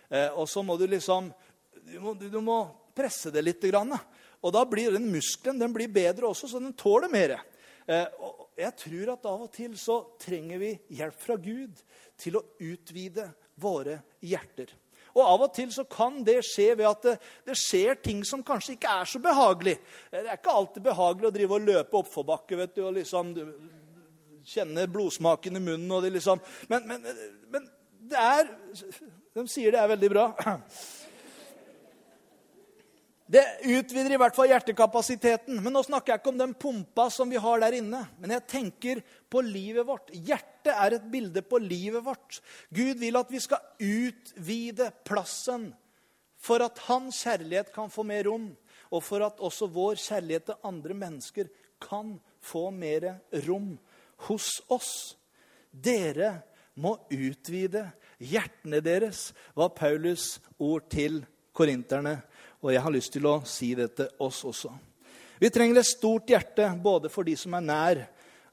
Eh, 0.08 0.28
og 0.30 0.48
så 0.48 0.62
må 0.62 0.76
du 0.76 0.86
liksom 0.86 1.32
du 1.90 1.98
må, 2.00 2.14
du 2.14 2.40
må 2.40 2.60
presse 2.94 3.32
det 3.32 3.42
litt. 3.42 3.64
Og 3.64 4.52
da 4.54 4.64
blir 4.68 4.92
den 4.94 5.10
muskelen 5.10 5.58
den 5.58 5.72
blir 5.74 5.90
bedre 5.90 6.28
også, 6.30 6.48
så 6.48 6.60
den 6.62 6.76
tåler 6.78 7.10
mer. 7.10 7.38
Eh, 7.86 8.06
og 8.20 8.52
jeg 8.60 8.76
tror 8.78 9.14
at 9.14 9.26
av 9.26 9.46
og 9.46 9.52
til 9.54 9.74
så 9.80 10.02
trenger 10.20 10.60
vi 10.62 10.70
hjelp 11.00 11.18
fra 11.18 11.36
Gud 11.40 11.80
til 12.20 12.38
å 12.38 12.44
utvide 12.62 13.26
våre 13.60 14.00
hjerter. 14.22 14.70
Og 15.16 15.22
Av 15.24 15.44
og 15.46 15.52
til 15.56 15.72
så 15.74 15.84
kan 15.90 16.20
det 16.26 16.40
skje 16.46 16.70
ved 16.78 16.86
at 16.88 17.06
det, 17.06 17.16
det, 17.48 17.56
skjer 17.58 17.98
ting 18.02 18.22
som 18.26 18.44
kanskje 18.46 18.76
ikke 18.76 18.94
er 19.00 19.10
så 19.10 19.20
behagelig. 19.22 19.76
Det 20.12 20.22
er 20.22 20.38
ikke 20.38 20.56
alltid 20.62 20.86
behagelig 20.86 21.30
å 21.30 21.34
drive 21.34 21.58
og 21.58 21.68
løpe 21.68 22.00
oppforbakke 22.00 22.58
vet 22.60 22.76
du, 22.76 22.84
og 22.86 22.96
liksom 22.98 23.34
kjenne 24.50 24.86
blodsmaken 24.90 25.58
i 25.58 25.64
munnen. 25.64 25.90
og 25.92 26.02
det 26.04 26.14
liksom, 26.16 26.40
men, 26.68 26.88
men, 26.88 27.06
men 27.50 27.68
det 28.10 28.18
er 28.18 28.48
De 29.34 29.46
sier 29.46 29.70
det 29.70 29.78
er 29.78 29.92
veldig 29.92 30.10
bra. 30.10 30.24
Det 33.30 33.42
utvider 33.62 34.16
i 34.16 34.18
hvert 34.18 34.34
fall 34.34 34.48
hjertekapasiteten. 34.50 35.60
Men 35.62 35.74
nå 35.76 35.84
snakker 35.86 36.12
jeg 36.12 36.20
ikke 36.22 36.32
om 36.32 36.40
den 36.40 36.54
pumpa 36.58 37.06
som 37.14 37.30
vi 37.30 37.38
har 37.38 37.60
der 37.62 37.76
inne. 37.78 38.02
Men 38.18 38.34
jeg 38.34 38.46
tenker 38.50 39.02
på 39.30 39.42
livet 39.46 39.86
vårt. 39.86 40.10
Hjertet 40.10 40.72
er 40.72 40.96
et 40.96 41.06
bilde 41.12 41.44
på 41.46 41.60
livet 41.62 42.02
vårt. 42.02 42.40
Gud 42.74 42.98
vil 42.98 43.20
at 43.20 43.30
vi 43.30 43.42
skal 43.42 43.62
utvide 43.78 44.90
plassen 45.06 45.70
for 46.40 46.64
at 46.64 46.80
hans 46.88 47.20
kjærlighet 47.22 47.70
kan 47.74 47.92
få 47.92 48.02
mer 48.08 48.24
rom, 48.26 48.48
og 48.90 49.02
for 49.04 49.22
at 49.22 49.42
også 49.44 49.68
vår 49.70 49.98
kjærlighet 50.00 50.48
til 50.48 50.66
andre 50.66 50.96
mennesker 50.96 51.50
kan 51.84 52.14
få 52.40 52.70
mer 52.74 53.12
rom 53.46 53.74
hos 54.26 54.56
oss. 54.72 54.94
Dere 55.70 56.40
må 56.80 56.96
utvide 57.12 57.84
hjertene 58.18 58.80
deres, 58.82 59.30
var 59.54 59.76
Paulus 59.76 60.40
ord 60.58 60.88
til 60.90 61.20
korinterne. 61.56 62.16
Og 62.60 62.72
jeg 62.74 62.82
har 62.84 62.92
lyst 62.92 63.12
til 63.14 63.26
å 63.28 63.40
si 63.48 63.72
det 63.74 63.92
til 63.96 64.08
oss 64.20 64.42
også. 64.44 64.72
Vi 65.40 65.48
trenger 65.48 65.80
et 65.80 65.88
stort 65.88 66.28
hjerte 66.28 66.66
både 66.82 67.08
for 67.08 67.24
de 67.24 67.32
som 67.40 67.54
er 67.56 67.64
nær, 67.64 68.02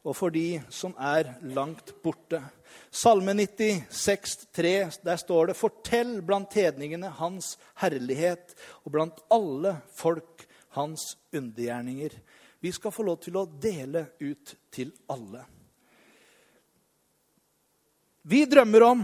og 0.07 0.15
for 0.15 0.31
de 0.31 0.61
som 0.71 0.93
er 0.95 1.33
langt 1.51 1.91
borte. 2.03 2.39
Salme 2.87 3.33
96, 3.35 4.47
3, 4.55 4.71
der 5.03 5.19
står 5.19 5.47
det:" 5.47 5.57
Fortell 5.59 6.21
blant 6.21 6.53
hedningene 6.53 7.09
hans 7.19 7.57
herlighet, 7.83 8.55
og 8.85 8.91
blant 8.91 9.19
alle 9.29 9.81
folk 9.91 10.47
hans 10.77 11.17
undergjerninger. 11.33 12.15
Vi 12.59 12.71
skal 12.71 12.91
få 12.91 13.03
lov 13.03 13.19
til 13.21 13.35
å 13.37 13.45
dele 13.45 14.07
ut 14.19 14.55
til 14.71 14.93
alle. 15.09 15.43
Vi 18.23 18.45
drømmer 18.45 18.83
om 18.83 19.03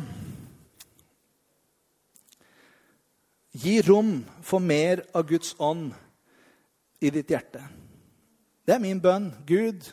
Gi 3.53 3.81
rom 3.85 4.23
for 4.41 4.59
mer 4.59 5.03
av 5.13 5.27
Guds 5.29 5.53
ånd 5.61 5.91
i 6.99 7.11
ditt 7.13 7.29
hjerte. 7.29 7.61
Det 8.65 8.73
er 8.73 8.81
min 8.81 9.01
bønn. 9.03 9.27
Gud, 9.45 9.85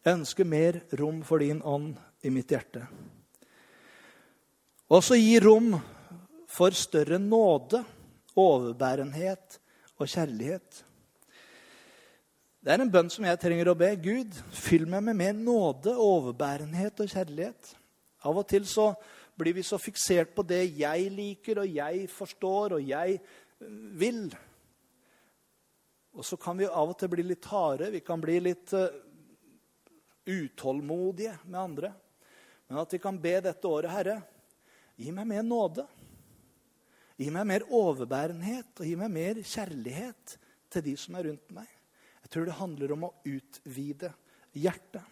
jeg 0.00 0.16
ønsker 0.16 0.48
mer 0.48 0.80
rom 0.96 1.20
for 1.28 1.44
din 1.44 1.60
ånd 1.60 1.98
i 2.24 2.32
mitt 2.32 2.48
hjerte. 2.54 2.86
Også 4.88 5.18
gi 5.20 5.36
rom 5.44 5.74
for 6.48 6.72
større 6.72 7.18
nåde, 7.20 7.82
overbærenhet 8.38 9.58
og 9.98 10.08
kjærlighet. 10.08 10.84
Det 12.64 12.72
er 12.72 12.80
en 12.80 12.92
bønn 12.92 13.10
som 13.12 13.26
jeg 13.28 13.42
trenger 13.42 13.68
å 13.68 13.76
be. 13.76 13.90
Gud, 14.00 14.32
fyll 14.56 14.88
meg 14.88 15.04
med 15.04 15.20
mer 15.20 15.36
nåde, 15.36 15.92
overbærenhet 15.92 17.04
og 17.04 17.12
kjærlighet. 17.12 17.74
Av 18.24 18.40
og 18.40 18.48
til 18.48 18.64
så 18.66 18.94
blir 19.38 19.54
vi 19.54 19.62
så 19.62 19.78
fiksert 19.78 20.34
på 20.34 20.42
det 20.46 20.64
jeg 20.80 21.10
liker, 21.14 21.62
og 21.62 21.76
jeg 21.78 22.08
forstår, 22.10 22.78
og 22.78 22.82
jeg 22.82 23.20
vil. 23.98 24.24
Og 26.18 26.26
så 26.26 26.38
kan 26.40 26.58
vi 26.58 26.66
av 26.66 26.90
og 26.90 26.98
til 26.98 27.12
bli 27.12 27.24
litt 27.26 27.46
harde. 27.52 27.92
Vi 27.94 28.02
kan 28.02 28.20
bli 28.22 28.38
litt 28.42 28.72
uh, 28.74 28.88
utålmodige 30.26 31.36
med 31.46 31.60
andre. 31.60 31.92
Men 32.66 32.82
at 32.82 32.92
vi 32.92 33.00
kan 33.02 33.20
be 33.22 33.36
dette 33.44 33.70
året, 33.70 33.92
Herre, 33.94 34.18
gi 34.98 35.14
meg 35.14 35.28
mer 35.30 35.46
nåde. 35.46 35.86
Gi 37.18 37.30
meg 37.34 37.46
mer 37.50 37.66
overbærenhet, 37.74 38.74
og 38.78 38.86
gi 38.86 38.94
meg 38.98 39.14
mer 39.14 39.42
kjærlighet 39.42 40.36
til 40.70 40.84
de 40.86 40.94
som 41.00 41.16
er 41.18 41.30
rundt 41.30 41.54
meg. 41.54 41.70
Jeg 42.22 42.34
tror 42.34 42.46
det 42.46 42.58
handler 42.58 42.92
om 42.94 43.06
å 43.08 43.14
utvide 43.26 44.12
hjertet. 44.58 45.02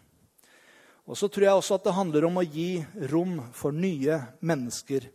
Og 1.07 1.19
så 1.19 1.29
tror 1.31 1.47
jeg 1.47 1.59
også 1.61 1.77
at 1.79 1.87
det 1.87 1.95
handler 1.95 2.27
om 2.27 2.41
å 2.41 2.47
gi 2.47 2.81
rom 3.13 3.39
for 3.55 3.75
nye 3.75 4.19
mennesker 4.43 5.07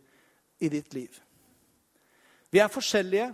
i 0.62 0.70
ditt 0.72 0.94
liv. 0.96 1.12
Vi 2.52 2.60
er 2.60 2.72
forskjellige. 2.72 3.28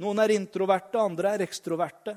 Noen 0.00 0.22
er 0.22 0.32
introverte, 0.32 1.00
andre 1.00 1.34
er 1.36 1.44
ekstroverte. 1.44 2.16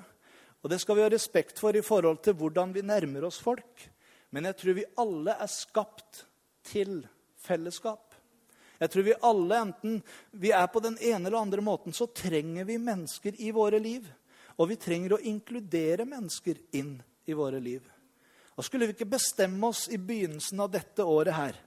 Og 0.64 0.72
det 0.72 0.80
skal 0.80 0.96
vi 0.96 1.04
ha 1.04 1.10
respekt 1.12 1.60
for 1.60 1.76
i 1.76 1.84
forhold 1.84 2.22
til 2.24 2.38
hvordan 2.40 2.72
vi 2.76 2.86
nærmer 2.88 3.28
oss 3.28 3.42
folk. 3.44 3.84
Men 4.32 4.48
jeg 4.48 4.60
tror 4.62 4.78
vi 4.80 4.90
alle 5.04 5.36
er 5.36 5.52
skapt 5.52 6.24
til 6.66 7.02
fellesskap. 7.44 8.16
Jeg 8.80 8.92
tror 8.92 9.06
vi 9.06 9.16
alle, 9.28 9.60
enten 9.60 10.00
vi 10.32 10.52
er 10.56 10.68
på 10.72 10.82
den 10.84 10.96
ene 11.00 11.28
eller 11.28 11.44
andre 11.44 11.64
måten, 11.64 11.94
så 11.96 12.08
trenger 12.08 12.66
vi 12.68 12.80
mennesker 12.80 13.36
i 13.44 13.52
våre 13.56 13.80
liv. 13.80 14.08
Og 14.56 14.72
vi 14.72 14.80
trenger 14.80 15.16
å 15.16 15.24
inkludere 15.28 16.08
mennesker 16.08 16.60
inn 16.80 16.96
i 17.28 17.36
våre 17.36 17.60
liv. 17.64 17.84
Og 18.58 18.66
skulle 18.66 18.88
vi 18.90 18.96
ikke 18.96 19.10
bestemme 19.10 19.70
oss 19.70 19.88
i 19.90 19.98
begynnelsen 19.98 20.60
av 20.62 20.72
dette 20.74 21.06
året 21.06 21.34
her? 21.34 21.62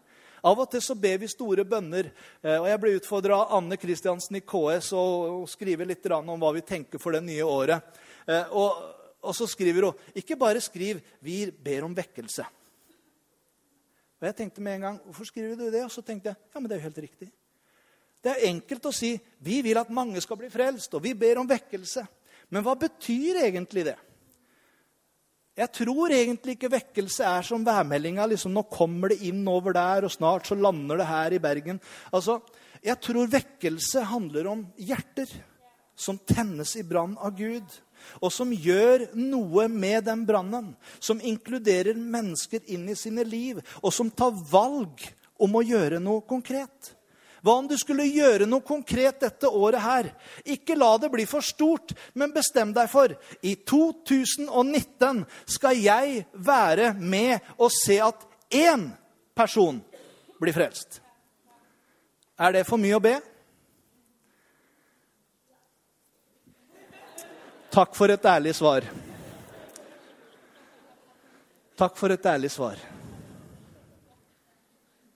Av 0.47 0.61
og 0.63 0.69
til 0.71 0.83
så 0.85 0.95
ber 0.99 1.17
vi 1.19 1.29
store 1.31 1.65
bønner. 1.67 2.11
Eh, 2.43 2.59
og 2.61 2.69
Jeg 2.71 2.81
ble 2.83 2.93
utfordra 2.99 3.41
av 3.41 3.57
Anne 3.59 3.79
Kristiansen 3.81 4.39
i 4.39 4.45
KS 4.47 4.93
å 4.95 5.47
skrive 5.51 5.89
litt 5.89 6.07
om 6.13 6.37
hva 6.39 6.53
vi 6.55 6.63
tenker 6.67 7.03
for 7.03 7.17
det 7.17 7.25
nye 7.27 7.43
året. 7.43 7.99
Eh, 8.29 8.53
og, 8.55 8.77
og 9.27 9.35
så 9.35 9.49
skriver 9.51 9.89
hun 9.89 10.13
ikke 10.15 10.39
bare 10.39 10.63
skriv 10.63 11.01
'Vi 11.21 11.51
ber 11.51 11.85
om 11.85 11.95
vekkelse'. 11.95 12.47
Og 14.17 14.29
jeg 14.29 14.37
tenkte 14.37 14.61
med 14.61 14.75
en 14.75 14.81
gang, 14.81 15.01
Hvorfor 15.05 15.25
skriver 15.25 15.57
du 15.57 15.71
det? 15.71 15.85
Og 15.85 15.91
så 15.91 16.03
tenkte 16.03 16.31
jeg 16.31 16.37
ja, 16.37 16.61
men 16.61 16.69
det 16.69 16.77
er 16.77 16.81
jo 16.81 16.89
helt 16.89 17.05
riktig. 17.05 17.33
Det 18.23 18.33
er 18.33 18.49
enkelt 18.49 18.87
å 18.87 18.95
si 18.95 19.19
'Vi 19.41 19.63
vil 19.63 19.79
at 19.79 19.91
mange 19.91 20.21
skal 20.21 20.37
bli 20.37 20.49
frelst', 20.49 20.95
og 20.95 21.03
'vi 21.03 21.15
ber 21.15 21.39
om 21.39 21.49
vekkelse'. 21.49 22.07
Men 22.51 22.63
hva 22.63 22.77
betyr 22.79 23.43
egentlig 23.43 23.85
det? 23.85 23.99
Jeg 25.57 25.73
tror 25.73 26.13
egentlig 26.13 26.59
ikke 26.59 26.73
vekkelse 26.75 27.25
er 27.25 27.45
som 27.47 27.63
værmeldinga. 27.65 28.27
Liksom, 28.29 28.53
nå 28.53 28.67
kommer 28.69 29.13
det 29.13 29.23
inn 29.25 29.41
over 29.49 29.73
der, 29.73 30.05
og 30.05 30.13
snart 30.13 30.49
så 30.51 30.57
lander 30.59 31.01
det 31.01 31.09
her 31.09 31.37
i 31.37 31.43
Bergen. 31.43 31.81
Altså, 32.13 32.41
Jeg 32.85 33.01
tror 33.01 33.27
vekkelse 33.27 34.03
handler 34.05 34.47
om 34.47 34.61
hjerter 34.77 35.31
som 35.97 36.19
tennes 36.19 36.77
i 36.77 36.85
brann 36.85 37.17
av 37.19 37.33
Gud. 37.35 37.65
Og 38.21 38.31
som 38.31 38.53
gjør 38.53 39.09
noe 39.17 39.65
med 39.73 40.05
den 40.05 40.27
brannen. 40.29 40.75
Som 41.01 41.23
inkluderer 41.25 41.97
mennesker 41.97 42.61
inn 42.71 42.85
i 42.93 42.95
sine 42.95 43.25
liv. 43.25 43.59
Og 43.83 43.91
som 43.97 44.13
tar 44.13 44.37
valg 44.53 45.03
om 45.41 45.57
å 45.57 45.65
gjøre 45.65 45.99
noe 46.05 46.21
konkret. 46.29 46.93
Hva 47.47 47.61
om 47.61 47.69
du 47.71 47.77
skulle 47.79 48.09
gjøre 48.11 48.49
noe 48.51 48.65
konkret 48.67 49.21
dette 49.23 49.47
året 49.47 49.79
her? 49.79 50.09
Ikke 50.51 50.75
la 50.75 50.89
det 50.99 51.13
bli 51.13 51.23
for 51.31 51.45
stort, 51.47 51.93
men 52.19 52.33
bestem 52.35 52.73
deg 52.75 52.89
for 52.91 53.13
i 53.47 53.53
2019 53.63 55.21
skal 55.55 55.79
jeg 55.79 56.25
være 56.35 56.89
med 56.99 57.53
og 57.55 57.71
se 57.71 58.01
at 58.03 58.25
én 58.51 58.89
person 59.39 59.79
blir 60.43 60.57
frelst. 60.57 60.99
Er 62.35 62.57
det 62.57 62.65
for 62.67 62.83
mye 62.83 62.99
å 62.99 63.05
be? 63.05 63.15
Takk 67.77 67.95
for 67.95 68.11
et 68.11 68.27
ærlig 68.27 68.57
svar. 68.59 68.89
Takk 71.79 71.95
for 71.95 72.11
et 72.11 72.27
ærlig 72.27 72.51
svar. 72.51 72.83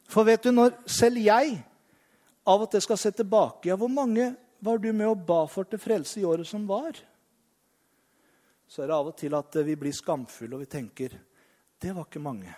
For 0.06 0.30
vet 0.30 0.46
du, 0.46 0.52
når 0.54 0.78
selv 0.86 1.18
jeg 1.26 1.58
av 2.48 2.64
og 2.64 2.70
til 2.72 2.82
skal 2.84 2.98
se 3.00 3.12
tilbake. 3.12 3.68
Ja, 3.68 3.76
hvor 3.76 3.90
mange 3.92 4.32
var 4.60 4.78
du 4.78 4.92
med 4.92 5.08
og 5.08 5.24
ba 5.26 5.44
for 5.48 5.68
til 5.68 5.80
frelse 5.80 6.20
i 6.20 6.26
året 6.28 6.48
som 6.48 6.66
var? 6.68 6.96
Så 8.70 8.82
er 8.82 8.90
det 8.90 8.96
av 8.96 9.10
og 9.10 9.16
til 9.18 9.34
at 9.34 9.60
vi 9.66 9.76
blir 9.76 9.94
skamfulle 9.94 10.56
og 10.56 10.64
vi 10.64 10.70
tenker 10.70 11.16
det 11.80 11.94
var 11.96 12.04
ikke 12.04 12.20
mange. 12.20 12.52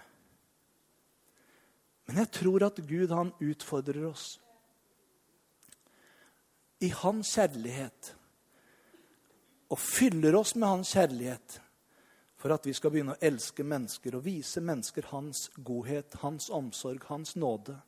Men 2.09 2.19
jeg 2.25 2.31
tror 2.35 2.65
at 2.67 2.81
Gud 2.83 3.13
han 3.15 3.31
utfordrer 3.39 4.09
oss. 4.09 4.41
I 6.83 6.89
hans 6.91 7.31
kjærlighet. 7.37 8.15
Og 9.71 9.79
fyller 9.79 10.35
oss 10.37 10.57
med 10.59 10.69
hans 10.69 10.91
kjærlighet 10.93 11.61
for 12.43 12.51
at 12.51 12.67
vi 12.67 12.75
skal 12.75 12.91
begynne 12.91 13.15
å 13.15 13.23
elske 13.23 13.63
mennesker 13.63 14.19
og 14.19 14.25
vise 14.27 14.61
mennesker 14.61 15.07
hans 15.13 15.47
godhet, 15.63 16.19
hans 16.21 16.51
omsorg, 16.51 17.07
hans 17.07 17.37
nåde 17.39 17.79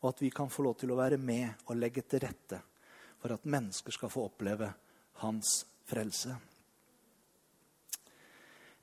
og 0.00 0.12
at 0.12 0.22
vi 0.22 0.30
kan 0.32 0.50
få 0.50 0.64
lov 0.64 0.78
til 0.80 0.92
å 0.92 0.98
være 0.98 1.18
med 1.20 1.66
og 1.68 1.78
legge 1.78 2.04
til 2.08 2.22
rette 2.24 2.60
for 3.20 3.34
at 3.34 3.48
mennesker 3.48 3.92
skal 3.92 4.12
få 4.12 4.26
oppleve 4.30 4.70
hans 5.20 5.60
frelse. 5.88 6.32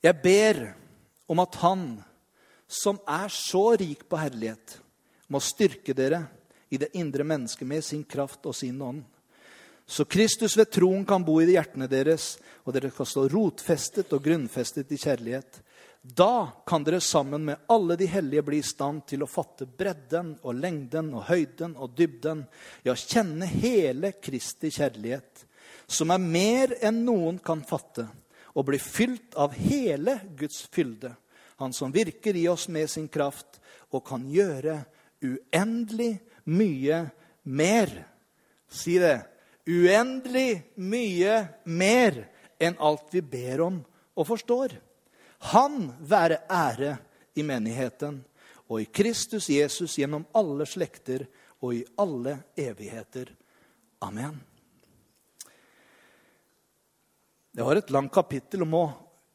Jeg 0.02 0.14
ber 0.22 0.60
om 1.26 1.42
at 1.42 1.58
Han, 1.62 1.86
som 2.68 3.00
er 3.08 3.32
så 3.32 3.72
rik 3.80 4.04
på 4.08 4.20
herlighet, 4.20 4.78
må 5.28 5.40
styrke 5.42 5.94
dere 5.96 6.22
i 6.70 6.78
det 6.78 6.92
indre 7.00 7.24
mennesket 7.24 7.66
med 7.66 7.84
sin 7.84 8.04
kraft 8.04 8.46
og 8.46 8.54
sin 8.54 8.80
ånd. 8.82 9.02
Så 9.88 10.04
Kristus 10.04 10.56
ved 10.56 10.70
troen 10.70 11.04
kan 11.08 11.24
bo 11.24 11.38
i 11.40 11.48
hjertene 11.48 11.88
deres, 11.88 12.36
og 12.64 12.74
dere 12.76 12.92
kan 12.92 13.08
stå 13.08 13.24
rotfestet 13.32 14.12
og 14.12 14.22
grunnfestet 14.24 14.92
i 14.92 15.00
kjærlighet. 15.00 15.62
Da 16.16 16.62
kan 16.66 16.84
dere 16.84 17.00
sammen 17.00 17.44
med 17.44 17.56
alle 17.66 17.96
de 17.96 18.06
hellige 18.06 18.42
bli 18.42 18.58
i 18.62 18.64
stand 18.64 19.02
til 19.10 19.22
å 19.22 19.28
fatte 19.28 19.66
bredden 19.68 20.38
og 20.40 20.56
lengden 20.56 21.10
og 21.12 21.26
høyden 21.28 21.74
og 21.76 21.92
dybden, 21.98 22.46
ja, 22.86 22.94
kjenne 22.96 23.44
hele 23.50 24.14
Kristi 24.16 24.70
kjærlighet, 24.72 25.44
som 25.84 26.14
er 26.14 26.22
mer 26.22 26.72
enn 26.80 27.02
noen 27.04 27.42
kan 27.44 27.60
fatte, 27.66 28.06
og 28.56 28.70
bli 28.70 28.80
fylt 28.80 29.36
av 29.36 29.52
hele 29.58 30.20
Guds 30.38 30.64
fylde, 30.72 31.14
Han 31.58 31.72
som 31.72 31.90
virker 31.90 32.36
i 32.36 32.46
oss 32.48 32.68
med 32.68 32.86
sin 32.86 33.08
kraft 33.08 33.58
og 33.90 34.04
kan 34.06 34.28
gjøre 34.30 34.76
uendelig 35.26 36.20
mye 36.44 37.00
mer. 37.42 37.90
Si 38.70 38.98
det. 38.98 39.26
uendelig 39.66 40.62
mye 40.76 41.48
mer 41.64 42.28
enn 42.60 42.78
alt 42.78 43.10
vi 43.10 43.20
ber 43.20 43.60
om 43.60 43.80
og 44.14 44.26
forstår. 44.26 44.87
Han 45.38 45.92
være 46.00 46.42
ære 46.50 46.96
i 47.38 47.44
menigheten 47.46 48.20
og 48.68 48.82
i 48.82 48.88
Kristus 48.92 49.48
Jesus 49.50 49.96
gjennom 49.98 50.26
alle 50.36 50.66
slekter 50.66 51.24
og 51.62 51.74
i 51.74 51.84
alle 51.98 52.36
evigheter. 52.58 53.30
Amen. 54.04 54.36
Det 57.52 57.64
var 57.64 57.76
et 57.80 57.90
langt 57.90 58.12
kapittel 58.14 58.62
om 58.62 58.74
å 58.78 58.86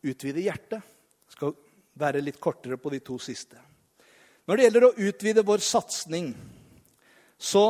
utvide 0.04 0.44
hjertet. 0.44 0.80
Jeg 0.80 1.36
skal 1.36 1.56
være 2.00 2.22
litt 2.24 2.40
kortere 2.40 2.78
på 2.80 2.92
de 2.94 3.02
to 3.04 3.18
siste. 3.20 3.60
Når 4.48 4.60
det 4.60 4.68
gjelder 4.68 4.86
å 4.88 4.94
utvide 5.08 5.46
vår 5.48 5.64
satsing, 5.64 6.34
så 7.38 7.66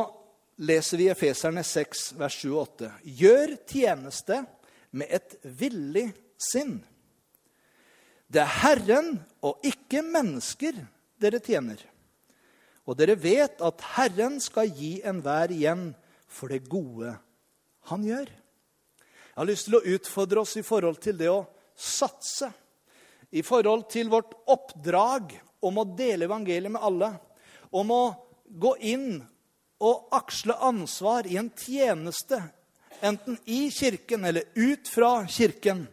leser 0.62 1.00
vi 1.00 1.08
Efeserne 1.10 1.64
6, 1.66 2.04
vers 2.18 2.38
7 2.42 2.48
og 2.52 2.60
8. 2.62 2.90
Gjør 3.22 3.54
tjeneste 3.66 4.40
med 4.94 5.10
et 5.18 5.36
villig 5.42 6.08
sinn. 6.38 6.76
Det 8.30 8.40
er 8.42 8.54
Herren 8.62 9.10
og 9.44 9.64
ikke 9.66 10.02
mennesker 10.04 10.78
dere 11.20 11.40
tjener. 11.44 11.78
Og 12.84 12.96
dere 12.98 13.16
vet 13.16 13.60
at 13.64 13.84
Herren 13.94 14.40
skal 14.42 14.72
gi 14.74 14.98
enhver 15.06 15.52
igjen 15.54 15.92
for 16.28 16.52
det 16.52 16.66
gode 16.68 17.14
han 17.90 18.04
gjør. 18.04 18.28
Jeg 18.28 19.40
har 19.40 19.48
lyst 19.48 19.68
til 19.68 19.78
å 19.78 19.86
utfordre 19.96 20.44
oss 20.44 20.56
i 20.60 20.64
forhold 20.66 21.00
til 21.02 21.16
det 21.18 21.30
å 21.32 21.44
satse. 21.74 22.50
I 23.34 23.42
forhold 23.42 23.88
til 23.90 24.12
vårt 24.12 24.34
oppdrag 24.46 25.32
om 25.64 25.80
å 25.80 25.88
dele 25.96 26.28
evangeliet 26.28 26.74
med 26.74 26.84
alle. 26.86 27.10
Om 27.74 27.90
å 27.90 28.04
gå 28.46 28.76
inn 28.94 29.08
og 29.82 30.14
aksle 30.14 30.54
ansvar 30.62 31.26
i 31.26 31.38
en 31.40 31.50
tjeneste, 31.58 32.38
enten 33.02 33.36
i 33.50 33.66
kirken 33.74 34.24
eller 34.24 34.46
ut 34.54 34.88
fra 34.88 35.24
kirken. 35.26 35.86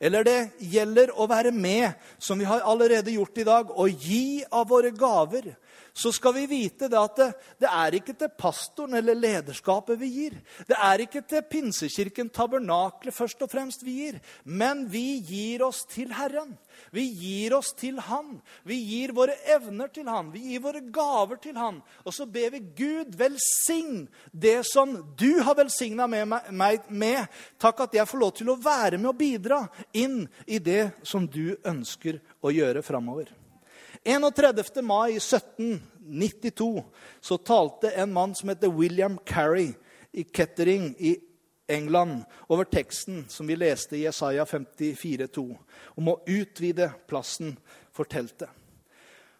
Eller 0.00 0.24
det 0.24 0.38
gjelder 0.72 1.12
å 1.12 1.26
være 1.28 1.52
med, 1.52 1.92
som 2.18 2.40
vi 2.40 2.48
har 2.48 2.64
allerede 2.64 3.12
gjort 3.12 3.38
i 3.38 3.44
dag, 3.44 3.72
og 3.76 4.00
gi 4.00 4.40
av 4.48 4.70
våre 4.70 4.90
gaver 4.96 5.52
så 6.00 6.12
skal 6.12 6.32
vi 6.32 6.46
vite 6.48 6.88
det 6.88 6.96
at 6.96 7.18
det, 7.18 7.28
det, 7.60 7.68
er 7.68 7.96
ikke 7.98 8.14
til 8.16 8.30
pastoren 8.32 8.96
eller 8.96 9.18
lederskapet 9.18 9.98
vi 10.00 10.08
gir. 10.14 10.36
Det 10.64 10.76
er 10.76 11.02
ikke 11.04 11.20
til 11.28 11.44
Pinsekirken 11.50 12.30
Tabernaklet 12.32 13.12
først 13.12 13.42
og 13.44 13.50
fremst 13.52 13.84
vi 13.84 13.98
gir. 13.98 14.20
Men 14.44 14.86
vi 14.88 15.20
gir 15.28 15.66
oss 15.66 15.82
til 15.90 16.14
Herren. 16.16 16.54
Vi 16.94 17.04
gir 17.20 17.52
oss 17.58 17.74
til 17.76 17.98
Han. 18.06 18.38
Vi 18.64 18.78
gir 18.80 19.12
våre 19.16 19.34
evner 19.52 19.92
til 19.92 20.08
Han. 20.08 20.30
Vi 20.32 20.46
gir 20.54 20.62
våre 20.64 20.80
gaver 20.80 21.40
til 21.42 21.58
Han. 21.60 21.82
Og 22.06 22.16
så 22.16 22.24
ber 22.24 22.54
vi 22.56 22.62
Gud 22.80 23.12
velsign 23.20 24.06
det 24.32 24.62
som 24.70 24.96
du 25.20 25.42
har 25.44 25.58
velsigna 25.60 26.08
meg 26.08 26.88
med. 26.88 27.28
Takk 27.60 27.84
at 27.84 27.98
jeg 28.00 28.08
får 28.08 28.24
lov 28.24 28.32
til 28.40 28.54
å 28.54 28.56
være 28.56 28.96
med 28.96 29.12
og 29.12 29.20
bidra 29.20 29.60
inn 29.92 30.22
i 30.46 30.62
det 30.64 30.94
som 31.04 31.28
du 31.28 31.58
ønsker 31.60 32.22
å 32.40 32.54
gjøre 32.56 32.86
framover. 32.86 33.34
31. 34.04 34.82
mai 34.82 35.16
1792 35.16 36.84
så 37.20 37.36
talte 37.36 37.90
en 37.90 38.12
mann 38.12 38.34
som 38.34 38.48
heter 38.48 38.68
William 38.68 39.18
Carey 39.26 39.72
i 40.12 40.24
Kettering 40.24 40.94
i 40.98 41.18
England 41.68 42.24
over 42.46 42.64
teksten 42.64 43.24
som 43.28 43.46
vi 43.46 43.56
leste 43.56 43.96
i 43.96 44.04
Jesaja 44.04 44.44
54,2 44.44 45.44
om 45.94 46.08
å 46.08 46.18
utvide 46.26 46.90
plassen 47.06 47.54
for 47.92 48.08
teltet. 48.08 48.48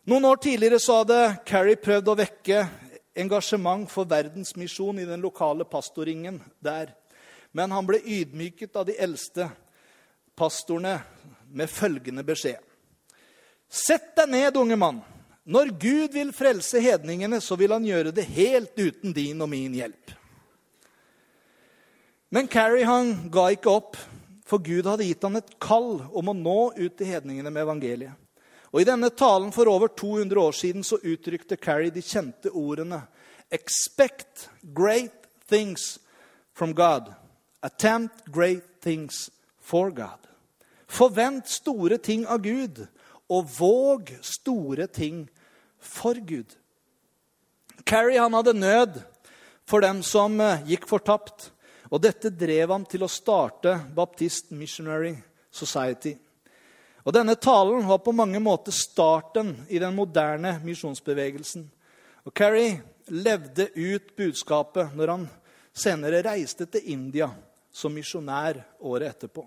Noen 0.05 0.25
år 0.25 0.37
tidligere 0.37 0.79
så 0.81 1.01
hadde 1.01 1.19
Carey 1.47 1.77
prøvd 1.81 2.13
å 2.13 2.19
vekke 2.21 2.63
engasjement 3.21 3.89
for 3.91 4.09
verdensmisjon 4.09 5.01
i 5.01 5.09
den 5.09 5.25
lokale 5.25 5.65
pastorringen 5.65 6.41
der. 6.61 6.93
Men 7.53 7.73
han 7.73 7.87
ble 7.89 8.01
ydmyket 8.05 8.77
av 8.77 8.87
de 8.87 8.97
eldste 9.01 9.49
pastorene 10.37 11.01
med 11.51 11.71
følgende 11.71 12.25
beskjed. 12.25 12.70
Sett 13.71 14.17
deg 14.19 14.29
ned, 14.29 14.57
unge 14.57 14.77
mann. 14.77 15.01
Når 15.51 15.71
Gud 15.79 16.15
vil 16.15 16.33
frelse 16.35 16.81
hedningene, 16.83 17.39
så 17.41 17.57
vil 17.57 17.73
han 17.73 17.87
gjøre 17.87 18.13
det 18.15 18.27
helt 18.35 18.75
uten 18.79 19.15
din 19.15 19.41
og 19.41 19.49
min 19.51 19.75
hjelp. 19.79 20.17
Men 22.31 22.51
Carrie 22.51 22.87
han 22.87 23.31
ga 23.31 23.49
ikke 23.55 23.71
opp, 23.71 23.97
for 24.47 24.63
Gud 24.63 24.87
hadde 24.87 25.07
gitt 25.07 25.23
han 25.27 25.39
et 25.39 25.55
kall 25.63 26.01
om 26.11 26.31
å 26.31 26.35
nå 26.37 26.59
ut 26.77 26.99
til 26.99 27.09
hedningene 27.11 27.51
med 27.51 27.63
evangeliet. 27.63 28.19
Og 28.71 28.83
I 28.83 28.87
denne 28.87 29.11
talen 29.11 29.51
for 29.55 29.71
over 29.71 29.91
200 29.99 30.39
år 30.39 30.55
siden 30.55 30.87
så 30.87 31.01
uttrykte 31.03 31.59
Carrie 31.59 31.95
de 31.95 32.03
kjente 32.03 32.53
ordene 32.55 33.03
Expect 33.51 34.49
great 34.63 35.27
things 35.49 35.99
from 36.55 36.75
God. 36.75 37.11
Attempt 37.63 38.27
great 38.31 38.81
things 38.83 39.31
for 39.59 39.91
God. 39.91 40.23
Forvent 40.87 41.51
store 41.51 41.99
ting 41.99 42.27
av 42.27 42.43
Gud 42.47 42.85
og 43.31 43.47
våg 43.57 44.11
store 44.25 44.87
ting 44.91 45.25
for 45.79 46.19
Gud. 46.27 46.57
Carrie 47.87 48.21
han 48.21 48.35
hadde 48.35 48.59
nød 48.59 49.01
for 49.69 49.83
dem 49.85 50.03
som 50.03 50.41
eh, 50.43 50.67
gikk 50.75 50.89
fortapt. 50.91 51.51
Og 51.91 52.03
dette 52.03 52.31
drev 52.31 52.71
ham 52.71 52.85
til 52.87 53.03
å 53.03 53.11
starte 53.11 53.73
Baptist 53.95 54.53
Missionary 54.55 55.15
Society. 55.51 56.15
Og 57.03 57.15
Denne 57.17 57.35
talen 57.41 57.87
var 57.89 58.03
på 58.05 58.15
mange 58.15 58.39
måter 58.43 58.75
starten 58.77 59.55
i 59.69 59.81
den 59.83 59.97
moderne 59.97 60.59
misjonsbevegelsen. 60.63 61.65
Og 62.29 62.35
Carrie 62.37 62.77
levde 63.11 63.71
ut 63.75 64.13
budskapet 64.17 64.93
når 64.95 65.15
han 65.15 65.25
senere 65.75 66.23
reiste 66.27 66.69
til 66.71 66.93
India 66.93 67.31
som 67.73 67.95
misjonær 67.95 68.61
året 68.87 69.17
etterpå. 69.17 69.47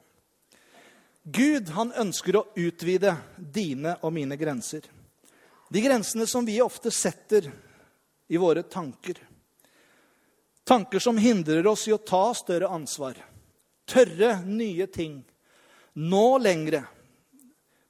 Gud 1.23 1.69
han 1.69 1.93
ønsker 1.95 2.35
å 2.35 2.47
utvide 2.59 3.15
dine 3.37 3.95
og 4.01 4.11
mine 4.13 4.35
grenser. 4.35 4.83
De 5.71 5.81
grensene 5.81 6.27
som 6.27 6.45
vi 6.45 6.59
ofte 6.61 6.91
setter 6.91 7.47
i 8.27 8.37
våre 8.37 8.63
tanker. 8.63 9.15
Tanker 10.63 10.99
som 10.99 11.17
hindrer 11.17 11.67
oss 11.67 11.87
i 11.87 11.93
å 11.95 12.01
ta 12.03 12.33
større 12.35 12.67
ansvar, 12.71 13.15
tørre 13.87 14.41
nye 14.45 14.87
ting, 14.87 15.21
nå 15.93 16.27
lengre. 16.43 16.83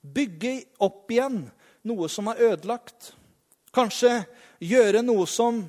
Bygge 0.02 0.54
opp 0.86 1.12
igjen 1.12 1.44
noe 1.90 2.10
som 2.10 2.30
er 2.30 2.42
ødelagt. 2.52 3.14
Kanskje 3.74 4.24
gjøre 4.62 5.02
noe 5.06 5.26
som 5.30 5.64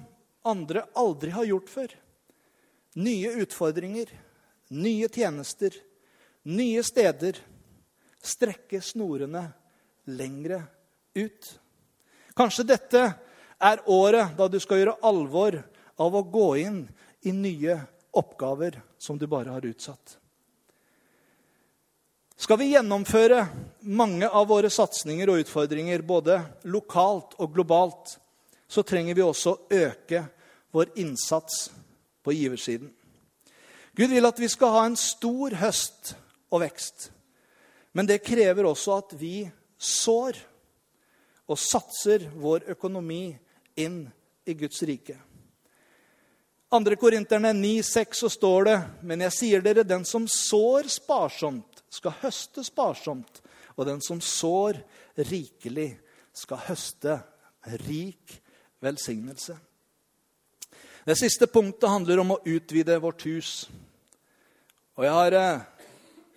andre 0.45 0.85
aldri 1.01 1.33
har 1.33 1.49
gjort 1.49 1.73
før. 1.73 1.97
Nye 3.01 3.33
utfordringer, 3.41 4.11
nye 4.77 5.09
tjenester, 5.09 5.73
nye 6.45 6.83
steder 6.85 7.41
strekke 8.25 8.81
snorene 8.83 9.45
lengre 10.11 10.63
ut. 11.15 11.53
Kanskje 12.37 12.67
dette 12.67 13.05
er 13.65 13.85
året 13.87 14.35
da 14.39 14.49
du 14.51 14.59
skal 14.63 14.81
gjøre 14.83 14.99
alvor 15.07 15.61
av 16.01 16.17
å 16.17 16.25
gå 16.27 16.49
inn 16.65 16.83
i 17.25 17.33
nye 17.33 17.79
oppgaver 18.15 18.81
som 18.99 19.19
du 19.19 19.27
bare 19.31 19.55
har 19.55 19.67
utsatt. 19.67 20.19
Skal 22.37 22.59
vi 22.59 22.73
gjennomføre 22.73 23.45
mange 23.87 24.27
av 24.27 24.49
våre 24.51 24.71
satsinger 24.71 25.31
og 25.31 25.45
utfordringer, 25.45 26.03
både 26.03 26.41
lokalt 26.67 27.37
og 27.39 27.55
globalt, 27.55 28.17
så 28.67 28.83
trenger 28.83 29.15
vi 29.15 29.23
også 29.23 29.55
øke 29.71 30.25
vår 30.75 30.91
innsats 30.99 31.69
på 32.25 32.35
giversiden. 32.35 32.91
Gud 33.95 34.11
vil 34.11 34.27
at 34.27 34.41
vi 34.43 34.51
skal 34.51 34.75
ha 34.75 34.85
en 34.89 34.99
stor 34.99 35.55
høst 35.61 36.17
og 36.51 36.65
vekst. 36.65 37.13
Men 37.95 38.09
det 38.11 38.25
krever 38.27 38.67
også 38.67 38.99
at 38.99 39.15
vi 39.19 39.45
sår 39.79 40.39
og 41.47 41.61
satser 41.61 42.27
vår 42.41 42.67
økonomi 42.75 43.37
inn 43.79 44.03
i 44.45 44.57
Guds 44.59 44.83
rike. 44.87 45.17
2. 46.75 46.97
Korinterne 46.99 47.53
9,6 47.55 48.25
så 48.25 48.31
står 48.33 48.65
det.: 48.67 48.79
Men 49.03 49.23
jeg 49.27 49.37
sier 49.37 49.63
dere, 49.63 49.85
den 49.87 50.05
som 50.05 50.27
sår 50.27 50.89
sparsomt, 50.91 51.85
skal 51.91 52.17
høste 52.23 52.65
sparsomt. 52.67 53.43
Og 53.77 53.87
den 53.87 54.01
som 54.03 54.21
sår 54.21 54.81
rikelig, 55.19 55.93
skal 56.35 56.59
høste 56.67 57.21
rik 57.87 58.41
velsignelse. 58.83 59.55
Det 61.07 61.15
siste 61.19 61.47
punktet 61.47 61.91
handler 61.91 62.23
om 62.23 62.35
å 62.35 62.41
utvide 62.43 62.97
vårt 62.99 63.23
hus. 63.29 63.69
Og 64.97 65.05
jeg 65.07 65.15
har 65.15 65.37
eh, 65.39 65.63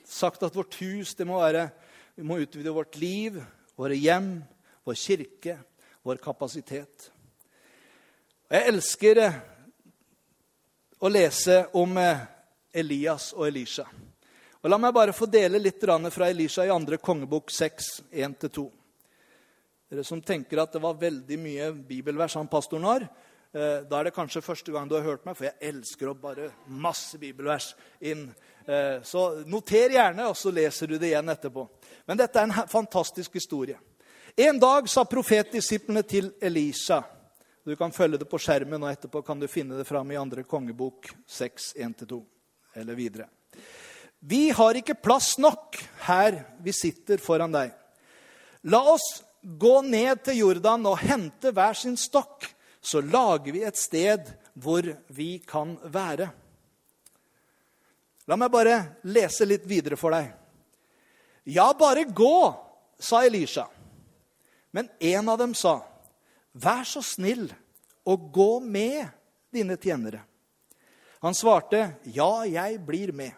sagt 0.08 0.44
at 0.48 0.56
vårt 0.56 0.80
hus 0.82 1.14
det 1.16 1.28
må 1.28 1.42
være 1.42 1.70
Vi 2.18 2.26
må 2.26 2.40
utvide 2.42 2.74
vårt 2.74 2.96
liv, 2.98 3.36
våre 3.78 3.94
hjem, 3.94 4.40
vår 4.84 4.96
kirke, 4.98 5.60
vår 6.02 6.18
kapasitet. 6.18 7.12
Og 8.48 8.56
jeg 8.58 8.72
elsker 8.72 9.20
eh, 9.22 9.38
å 10.98 11.12
lese 11.12 11.60
om 11.78 11.94
eh, 12.02 12.24
Elias 12.74 13.30
og 13.38 13.46
Elisha. 13.52 13.86
Og 14.64 14.72
La 14.72 14.80
meg 14.82 14.96
bare 14.98 15.14
få 15.14 15.28
dele 15.30 15.62
litt 15.62 15.84
fra 15.84 16.30
Elisha 16.32 16.66
i 16.66 16.74
andre 16.74 16.98
kongebok 16.98 17.52
6, 17.54 17.92
1-2. 18.10 18.66
Dere 19.88 20.04
som 20.04 20.22
tenker 20.22 20.64
at 20.64 20.74
det 20.74 20.82
var 20.84 20.98
veldig 21.00 21.38
mye 21.40 21.72
bibelvers 21.72 22.36
han 22.36 22.50
pastoren 22.50 22.88
har, 22.90 23.06
da 23.90 24.00
er 24.00 24.08
det 24.08 24.16
kanskje 24.16 24.44
første 24.46 24.74
gang 24.74 24.90
du 24.90 24.96
har 24.98 25.06
hørt 25.06 25.26
meg, 25.26 25.38
for 25.38 25.48
jeg 25.48 25.70
elsker 25.70 26.12
å 26.12 26.18
bare 26.20 26.52
masse 26.68 27.18
bibelvers 27.22 27.72
inn. 28.06 28.28
Eh, 28.68 29.02
så 29.04 29.44
noter 29.48 29.96
gjerne, 29.96 30.28
og 30.28 30.36
så 30.38 30.52
leser 30.52 30.92
du 30.92 30.98
det 31.00 31.14
igjen 31.14 31.32
etterpå. 31.32 31.64
Men 32.06 32.20
dette 32.20 32.42
er 32.42 32.50
en 32.50 32.70
fantastisk 32.70 33.38
historie. 33.40 33.80
En 34.38 34.60
dag 34.60 34.90
sa 34.92 35.06
profetdisiplene 35.10 36.04
til 36.06 36.30
Elisha 36.42 37.02
Du 37.66 37.76
kan 37.76 37.92
følge 37.92 38.20
det 38.22 38.28
på 38.30 38.40
skjermen, 38.40 38.84
og 38.84 38.92
etterpå 38.92 39.24
kan 39.28 39.40
du 39.40 39.48
finne 39.52 39.76
det 39.76 39.88
fram 39.88 40.12
i 40.12 40.20
andre 40.20 40.46
kongebok 40.48 41.10
6, 41.28 41.74
1-2, 41.76 42.20
eller 42.80 42.96
videre. 42.96 43.26
Vi 44.20 44.50
har 44.56 44.78
ikke 44.80 44.96
plass 45.04 45.34
nok 45.38 45.76
her 46.06 46.38
vi 46.64 46.72
sitter 46.72 47.20
foran 47.20 47.52
deg. 47.52 47.74
La 48.72 48.80
oss 48.94 49.08
gå 49.42 49.82
ned 49.84 50.24
til 50.24 50.40
Jordan 50.42 50.88
og 50.88 51.02
hente 51.02 51.52
hver 51.52 51.76
sin 51.76 51.98
stokk, 52.00 52.48
så 52.88 53.02
lager 53.02 53.52
vi 53.52 53.64
et 53.68 53.76
sted 53.76 54.30
hvor 54.56 54.86
vi 55.12 55.38
kan 55.44 55.74
være. 55.92 56.30
La 58.28 58.38
meg 58.40 58.52
bare 58.52 58.78
lese 59.12 59.48
litt 59.48 59.66
videre 59.68 60.00
for 60.00 60.16
deg. 60.16 60.30
Ja, 61.52 61.74
bare 61.76 62.06
gå, 62.08 62.40
sa 63.00 63.26
Elisha. 63.28 63.68
Men 64.72 64.90
en 65.00 65.30
av 65.30 65.38
dem 65.38 65.54
sa, 65.56 65.84
'Vær 66.54 66.84
så 66.84 67.04
snill 67.04 67.54
og 68.06 68.32
gå 68.34 68.60
med 68.60 69.08
dine 69.52 69.78
tjenere.' 69.78 70.24
Han 71.22 71.34
svarte, 71.34 71.96
'Ja, 72.04 72.46
jeg 72.46 72.80
blir 72.86 73.12
med.' 73.12 73.36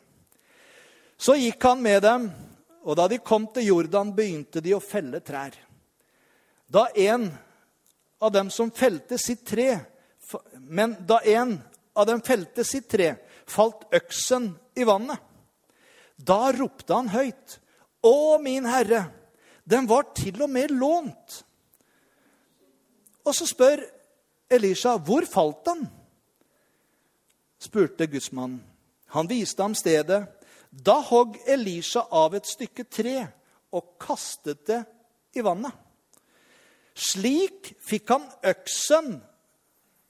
Så 1.18 1.36
gikk 1.36 1.64
han 1.64 1.82
med 1.82 2.02
dem, 2.02 2.32
og 2.84 2.96
da 2.96 3.08
de 3.08 3.18
kom 3.18 3.48
til 3.48 3.66
Jordan, 3.66 4.16
begynte 4.16 4.62
de 4.62 4.74
å 4.74 4.80
felle 4.80 5.20
trær. 5.20 5.52
Da 6.72 6.88
en 6.96 7.38
av 8.20 8.32
dem 8.32 8.50
som 8.52 8.72
felte 8.72 9.18
sitt 9.18 9.46
tre, 9.48 9.80
men 10.60 10.96
da 11.08 11.20
en 11.20 11.58
av 11.94 12.06
dem 12.06 12.22
felte 12.22 12.64
sitt 12.64 12.90
tre, 12.92 13.16
falt 13.50 13.88
øksen 13.96 14.52
i 14.76 14.86
vannet. 14.88 15.20
Da 16.16 16.52
ropte 16.52 16.94
han 16.94 17.10
høyt, 17.10 17.60
'Å, 18.04 18.40
min 18.42 18.66
Herre!' 18.66 19.12
Den 19.70 19.86
var 19.88 20.04
til 20.16 20.42
og 20.42 20.50
med 20.50 20.72
lånt. 20.72 21.44
Og 23.26 23.36
så 23.36 23.46
spør 23.46 23.84
Elisha, 24.50 24.98
'Hvor 24.98 25.26
falt 25.26 25.66
den?' 25.66 25.90
spurte 27.60 28.08
gudsmannen. 28.08 28.64
Han 29.08 29.28
viste 29.28 29.62
ham 29.62 29.76
stedet. 29.76 30.28
Da 30.72 31.00
hogg 31.02 31.38
Elisha 31.48 32.06
av 32.12 32.36
et 32.36 32.48
stykke 32.48 32.84
tre 32.84 33.28
og 33.74 33.96
kastet 34.00 34.66
det 34.68 34.84
i 35.36 35.42
vannet. 35.42 35.74
Slik 37.00 37.74
fikk 37.80 38.12
han 38.12 38.26
øksen 38.44 39.20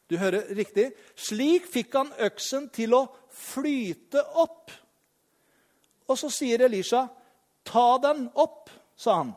Du 0.10 0.16
hører 0.18 0.48
riktig. 0.58 0.88
Slik 1.14 1.68
fikk 1.70 1.94
han 1.94 2.08
øksen 2.26 2.66
til 2.74 2.96
å 2.98 3.04
flyte 3.30 4.24
opp. 4.42 4.72
Og 6.10 6.18
så 6.18 6.32
sier 6.34 6.64
Elisha, 6.66 7.04
'Ta 7.64 8.00
den 8.02 8.24
opp', 8.34 8.72
sa 8.98 9.20
han. 9.22 9.36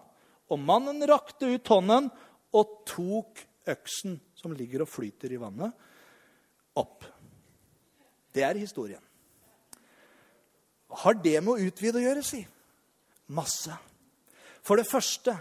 Og 0.49 0.59
mannen 0.59 1.05
rakte 1.05 1.45
ut 1.45 1.69
hånden 1.69 2.09
og 2.57 2.87
tok 2.89 3.45
øksen 3.69 4.17
som 4.35 4.55
ligger 4.57 4.87
og 4.87 4.89
flyter 4.89 5.33
i 5.33 5.41
vannet, 5.41 5.73
opp. 6.77 7.05
Det 8.33 8.43
er 8.43 8.59
historien. 8.59 9.03
Har 10.89 11.15
det 11.15 11.39
med 11.41 11.53
å 11.53 11.69
utvide 11.69 12.01
å 12.01 12.05
gjøre, 12.05 12.25
si? 12.25 12.41
Masse. 13.33 13.77
For 14.63 14.81
det 14.81 14.89
første 14.89 15.37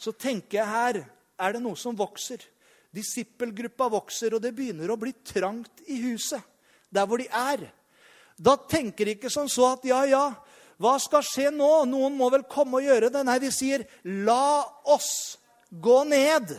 så 0.00 0.12
tenker 0.12 0.58
jeg 0.58 0.72
her 0.72 1.04
er 1.44 1.56
det 1.56 1.62
noe 1.64 1.78
som 1.78 1.96
vokser. 1.96 2.42
Disippelgruppa 2.94 3.88
vokser, 3.92 4.36
og 4.36 4.42
det 4.42 4.54
begynner 4.56 4.90
å 4.90 4.98
bli 5.00 5.12
trangt 5.26 5.84
i 5.90 5.98
huset. 6.06 6.42
Der 6.94 7.06
hvor 7.10 7.20
de 7.20 7.28
er. 7.28 7.66
Da 8.38 8.56
tenker 8.70 9.06
de 9.06 9.16
ikke 9.16 9.32
som 9.32 9.48
så 9.50 9.74
at 9.74 9.86
ja, 9.86 10.00
ja, 10.08 10.26
hva 10.82 10.96
skal 11.02 11.22
skje 11.26 11.50
nå? 11.54 11.70
Noen 11.90 12.16
må 12.18 12.28
vel 12.34 12.46
komme 12.50 12.80
og 12.80 12.86
gjøre 12.86 13.10
det? 13.14 13.22
Nei, 13.26 13.38
de 13.42 13.50
sier, 13.54 13.84
la 14.26 14.64
oss 14.90 15.38
gå 15.70 16.00
ned 16.08 16.54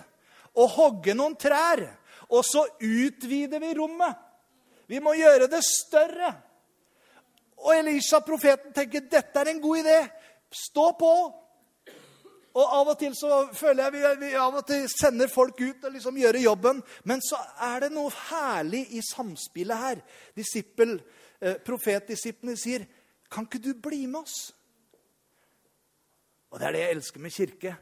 og 0.55 0.75
hogge 0.77 1.15
noen 1.17 1.35
trær. 1.39 1.83
Og 2.31 2.43
så 2.47 2.63
utvider 2.79 3.61
vi 3.61 3.73
rommet. 3.77 4.21
Vi 4.87 5.01
må 5.03 5.15
gjøre 5.17 5.49
det 5.51 5.61
større. 5.65 6.31
Og 7.65 7.73
Elisha, 7.73 8.19
profeten, 8.23 8.73
tenker 8.75 9.07
dette 9.09 9.41
er 9.41 9.51
en 9.51 9.61
god 9.61 9.81
idé. 9.81 9.99
Stå 10.53 10.91
på. 10.99 11.11
Og 12.55 12.75
Av 12.79 12.89
og 12.93 12.99
til 12.99 13.15
så 13.17 13.41
føler 13.51 13.83
jeg 13.83 13.93
vi, 13.97 14.03
vi 14.21 14.35
av 14.39 14.55
og 14.55 14.63
til 14.67 14.85
sender 14.87 15.27
folk 15.31 15.59
ut 15.59 15.87
og 15.87 15.91
liksom 15.91 16.19
gjøre 16.21 16.43
jobben. 16.45 16.79
Men 17.03 17.23
så 17.23 17.39
er 17.67 17.83
det 17.83 17.91
noe 17.91 18.13
herlig 18.29 18.85
i 18.95 19.01
samspillet 19.03 19.81
her. 19.81 20.03
Disippel, 20.37 20.95
eh, 21.41 21.57
Profetdisiplene 21.65 22.55
sier 22.59 22.87
kan 23.31 23.47
ikke 23.49 23.59
du 23.59 23.73
bli 23.83 24.05
med 24.07 24.21
oss? 24.21 24.53
Og 26.51 26.59
Det 26.59 26.67
er 26.67 26.71
det 26.71 26.83
jeg 26.85 26.95
elsker 26.95 27.19
med 27.19 27.35
kirke. 27.35 27.75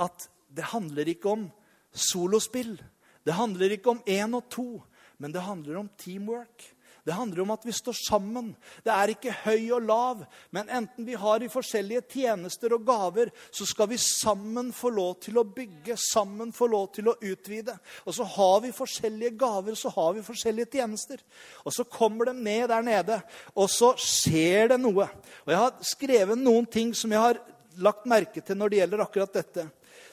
At 0.00 0.28
det 0.48 0.64
handler 0.72 1.08
ikke 1.08 1.28
om 1.28 1.50
solospill. 1.92 2.78
Det 3.26 3.34
handler 3.34 3.74
ikke 3.74 3.90
om 3.90 4.02
én 4.08 4.36
og 4.36 4.48
to, 4.48 4.82
men 5.18 5.32
det 5.32 5.42
handler 5.42 5.76
om 5.76 5.90
teamwork. 5.98 6.75
Det 7.06 7.14
handler 7.14 7.44
om 7.44 7.52
at 7.54 7.62
vi 7.62 7.70
står 7.70 7.94
sammen. 7.94 8.48
Det 8.82 8.90
er 8.90 9.12
ikke 9.12 9.34
høy 9.44 9.68
og 9.76 9.84
lav, 9.86 10.22
men 10.50 10.70
enten 10.74 11.06
vi 11.06 11.14
har 11.14 11.42
i 11.44 11.50
forskjellige 11.50 12.02
tjenester 12.16 12.72
og 12.74 12.82
gaver, 12.88 13.28
så 13.54 13.62
skal 13.68 13.92
vi 13.92 13.98
sammen 14.02 14.72
få 14.74 14.90
lov 14.90 15.12
til 15.22 15.38
å 15.38 15.44
bygge, 15.46 15.94
sammen 16.02 16.50
få 16.54 16.66
lov 16.72 16.88
til 16.96 17.12
å 17.12 17.14
utvide. 17.20 17.76
Og 18.10 18.16
så 18.16 18.26
har 18.32 18.56
vi 18.64 18.72
forskjellige 18.74 19.36
gaver, 19.38 19.76
så 19.78 19.92
har 19.94 20.16
vi 20.16 20.24
forskjellige 20.26 20.80
tjenester. 20.80 21.22
Og 21.62 21.76
så 21.76 21.86
kommer 21.86 22.26
de 22.26 22.34
ned 22.40 22.66
der 22.72 22.82
nede, 22.88 23.20
og 23.54 23.70
så 23.70 23.92
skjer 24.02 24.72
det 24.72 24.80
noe. 24.82 25.06
Og 25.44 25.52
jeg 25.54 25.60
har 25.62 25.86
skrevet 25.86 26.40
noen 26.40 26.66
ting 26.66 26.90
som 26.90 27.14
jeg 27.14 27.22
har 27.22 27.38
lagt 27.86 28.08
merke 28.10 28.42
til 28.42 28.58
når 28.58 28.72
det 28.72 28.80
gjelder 28.80 29.04
akkurat 29.04 29.38
dette. 29.38 29.68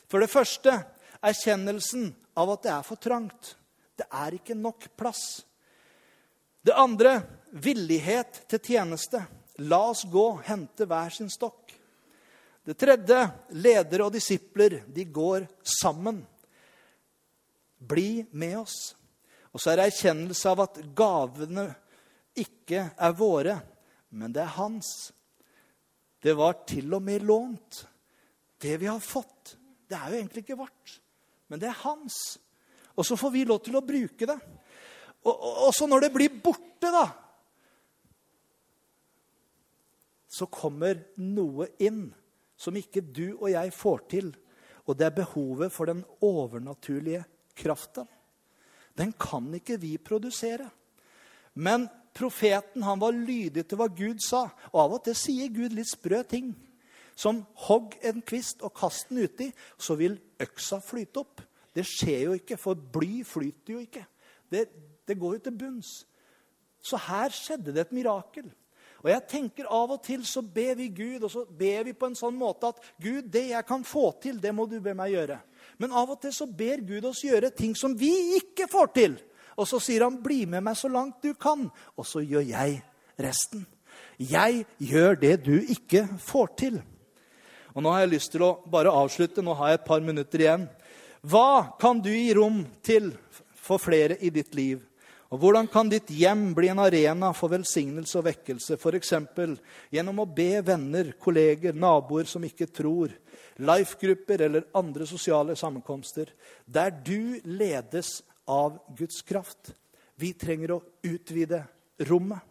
For 0.05 0.21
det 0.21 0.29
første 0.29 0.75
erkjennelsen 1.25 2.11
av 2.37 2.53
at 2.53 2.67
det 2.67 2.73
er 2.75 2.85
for 2.85 3.01
trangt. 3.01 3.55
Det 3.97 4.05
er 4.13 4.37
ikke 4.37 4.57
nok 4.61 4.91
plass. 4.93 5.41
Det 6.63 6.75
andre 6.79 7.17
villighet 7.51 8.45
til 8.47 8.61
tjeneste. 8.63 9.19
La 9.67 9.81
oss 9.91 10.05
gå, 10.09 10.25
hente 10.47 10.87
hver 10.89 11.11
sin 11.13 11.29
stokk. 11.31 11.73
Det 12.63 12.77
tredje 12.79 13.19
ledere 13.59 14.07
og 14.07 14.13
disipler. 14.15 14.79
De 14.87 15.03
går 15.05 15.45
sammen. 15.67 16.21
Bli 17.77 18.23
med 18.31 18.61
oss. 18.63 18.77
Og 19.51 19.61
så 19.61 19.73
er 19.73 19.81
det 19.81 19.89
erkjennelse 19.91 20.49
av 20.49 20.63
at 20.63 20.79
gavene 20.95 21.67
ikke 22.39 22.87
er 22.95 23.17
våre, 23.17 23.57
men 24.17 24.33
det 24.33 24.41
er 24.41 24.55
hans. 24.55 25.11
Det 26.23 26.33
var 26.39 26.63
til 26.65 26.95
og 26.95 27.03
med 27.05 27.25
lånt. 27.27 27.83
Det 28.57 28.79
vi 28.79 28.87
har 28.87 29.03
fått, 29.03 29.57
det 29.85 29.99
er 29.99 30.09
jo 30.09 30.17
egentlig 30.21 30.45
ikke 30.45 30.57
vårt, 30.57 30.95
men 31.51 31.59
det 31.59 31.67
er 31.69 31.81
hans. 31.83 32.15
Og 32.95 33.05
så 33.05 33.17
får 33.19 33.33
vi 33.33 33.43
lov 33.45 33.59
til 33.65 33.75
å 33.75 33.83
bruke 33.85 34.29
det. 34.29 34.37
Og, 35.23 35.71
så 35.75 35.87
når 35.87 36.05
det 36.05 36.13
blir 36.15 36.41
borte, 36.43 36.89
da 36.91 37.07
Så 40.33 40.47
kommer 40.49 40.97
noe 41.21 41.67
inn 41.77 42.07
som 42.57 42.73
ikke 42.75 43.03
du 43.05 43.35
og 43.35 43.51
jeg 43.51 43.69
får 43.75 43.99
til. 44.09 44.31
Og 44.89 44.97
det 44.97 45.05
er 45.05 45.19
behovet 45.19 45.69
for 45.71 45.85
den 45.85 46.01
overnaturlige 46.25 47.21
kraften. 47.53 48.07
Den 48.97 49.13
kan 49.13 49.51
ikke 49.53 49.77
vi 49.77 49.97
produsere. 50.01 50.71
Men 51.53 51.85
profeten 52.17 52.83
han 52.83 53.01
var 53.01 53.13
lydig 53.13 53.65
til 53.67 53.79
hva 53.79 53.87
Gud 53.93 54.21
sa. 54.25 54.47
Og 54.73 54.79
av 54.85 54.95
og 54.97 55.03
til 55.05 55.17
sier 55.17 55.53
Gud 55.53 55.75
litt 55.77 55.91
sprø 55.91 56.23
ting. 56.25 56.53
Som 57.13 57.43
hogg 57.67 57.93
en 58.01 58.23
kvist 58.25 58.63
og 58.65 58.73
kast 58.77 59.11
den 59.11 59.27
uti, 59.27 59.51
så 59.77 59.97
vil 59.99 60.17
øksa 60.41 60.81
flyte 60.81 61.21
opp. 61.21 61.43
Det 61.73 61.85
skjer 61.85 62.27
jo 62.27 62.37
ikke, 62.37 62.57
for 62.57 62.77
bly 62.77 63.21
flyter 63.25 63.75
jo 63.75 63.81
ikke. 63.85 64.05
Det, 64.49 64.65
det 65.07 65.19
går 65.19 65.37
jo 65.37 65.43
til 65.45 65.57
bunns. 65.57 65.93
Så 66.83 66.99
her 66.99 67.33
skjedde 67.33 67.73
det 67.73 67.87
et 67.87 67.95
mirakel. 67.95 68.49
Og 69.03 69.09
jeg 69.11 69.27
tenker 69.27 69.67
Av 69.67 69.91
og 69.91 69.99
til 70.03 70.23
så 70.27 70.41
ber 70.41 70.77
vi 70.79 70.87
Gud 70.95 71.25
og 71.25 71.31
så 71.31 71.43
ber 71.45 71.83
vi 71.89 71.95
på 71.95 72.07
en 72.07 72.15
sånn 72.15 72.37
måte 72.39 72.71
at 72.71 72.79
Gud, 73.03 73.27
det 73.31 73.49
jeg 73.49 73.67
kan 73.67 73.83
få 73.83 74.13
til, 74.23 74.39
det 74.39 74.53
må 74.55 74.65
du 74.69 74.77
be 74.83 74.95
meg 74.95 75.11
gjøre. 75.11 75.41
Men 75.77 75.91
av 75.91 76.13
og 76.15 76.21
til 76.23 76.31
så 76.35 76.47
ber 76.47 76.83
Gud 76.87 77.05
oss 77.09 77.23
gjøre 77.25 77.51
ting 77.55 77.75
som 77.75 77.95
vi 77.99 78.11
ikke 78.39 78.69
får 78.71 78.93
til. 78.95 79.17
Og 79.59 79.67
så 79.69 79.79
sier 79.83 80.03
han, 80.07 80.17
'Bli 80.23 80.45
med 80.45 80.63
meg 80.63 80.77
så 80.77 80.87
langt 80.87 81.21
du 81.21 81.33
kan.' 81.33 81.69
Og 81.97 82.05
så 82.05 82.23
gjør 82.23 82.41
jeg 82.47 82.81
resten. 83.19 83.67
Jeg 84.17 84.65
gjør 84.79 85.19
det 85.19 85.45
du 85.45 85.59
ikke 85.59 86.07
får 86.17 86.47
til. 86.57 86.81
Og 87.75 87.83
Nå 87.83 87.91
har 87.91 87.99
jeg 87.99 88.13
lyst 88.13 88.31
til 88.31 88.41
å 88.41 88.61
bare 88.69 88.89
avslutte. 88.93 89.41
Nå 89.41 89.53
har 89.53 89.67
jeg 89.67 89.79
et 89.81 89.85
par 89.87 89.99
minutter 89.99 90.39
igjen. 90.39 90.69
Hva 91.21 91.77
kan 91.79 92.01
du 92.01 92.09
gi 92.09 92.33
rom 92.33 92.65
til 92.83 93.13
for 93.55 93.77
flere 93.77 94.17
i 94.21 94.29
ditt 94.29 94.55
liv? 94.55 94.81
Og 95.33 95.39
Hvordan 95.41 95.65
kan 95.65 95.89
ditt 95.89 96.11
hjem 96.13 96.51
bli 96.53 96.67
en 96.69 96.83
arena 96.83 97.31
for 97.33 97.49
velsignelse 97.49 98.19
og 98.19 98.27
vekkelse? 98.27 98.75
F.eks. 98.77 99.13
gjennom 99.89 100.19
å 100.21 100.27
be 100.29 100.59
venner, 100.61 101.09
kolleger, 101.17 101.73
naboer 101.73 102.29
som 102.29 102.45
ikke 102.45 102.67
tror, 102.69 103.15
life-grupper 103.57 104.43
eller 104.45 104.67
andre 104.77 105.07
sosiale 105.09 105.55
sammenkomster, 105.57 106.29
der 106.69 106.93
du 106.93 107.41
ledes 107.49 108.19
av 108.45 108.77
Guds 108.93 109.23
kraft. 109.25 109.73
Vi 110.21 110.35
trenger 110.37 110.75
å 110.75 110.83
utvide 111.01 111.63
rommet. 112.05 112.45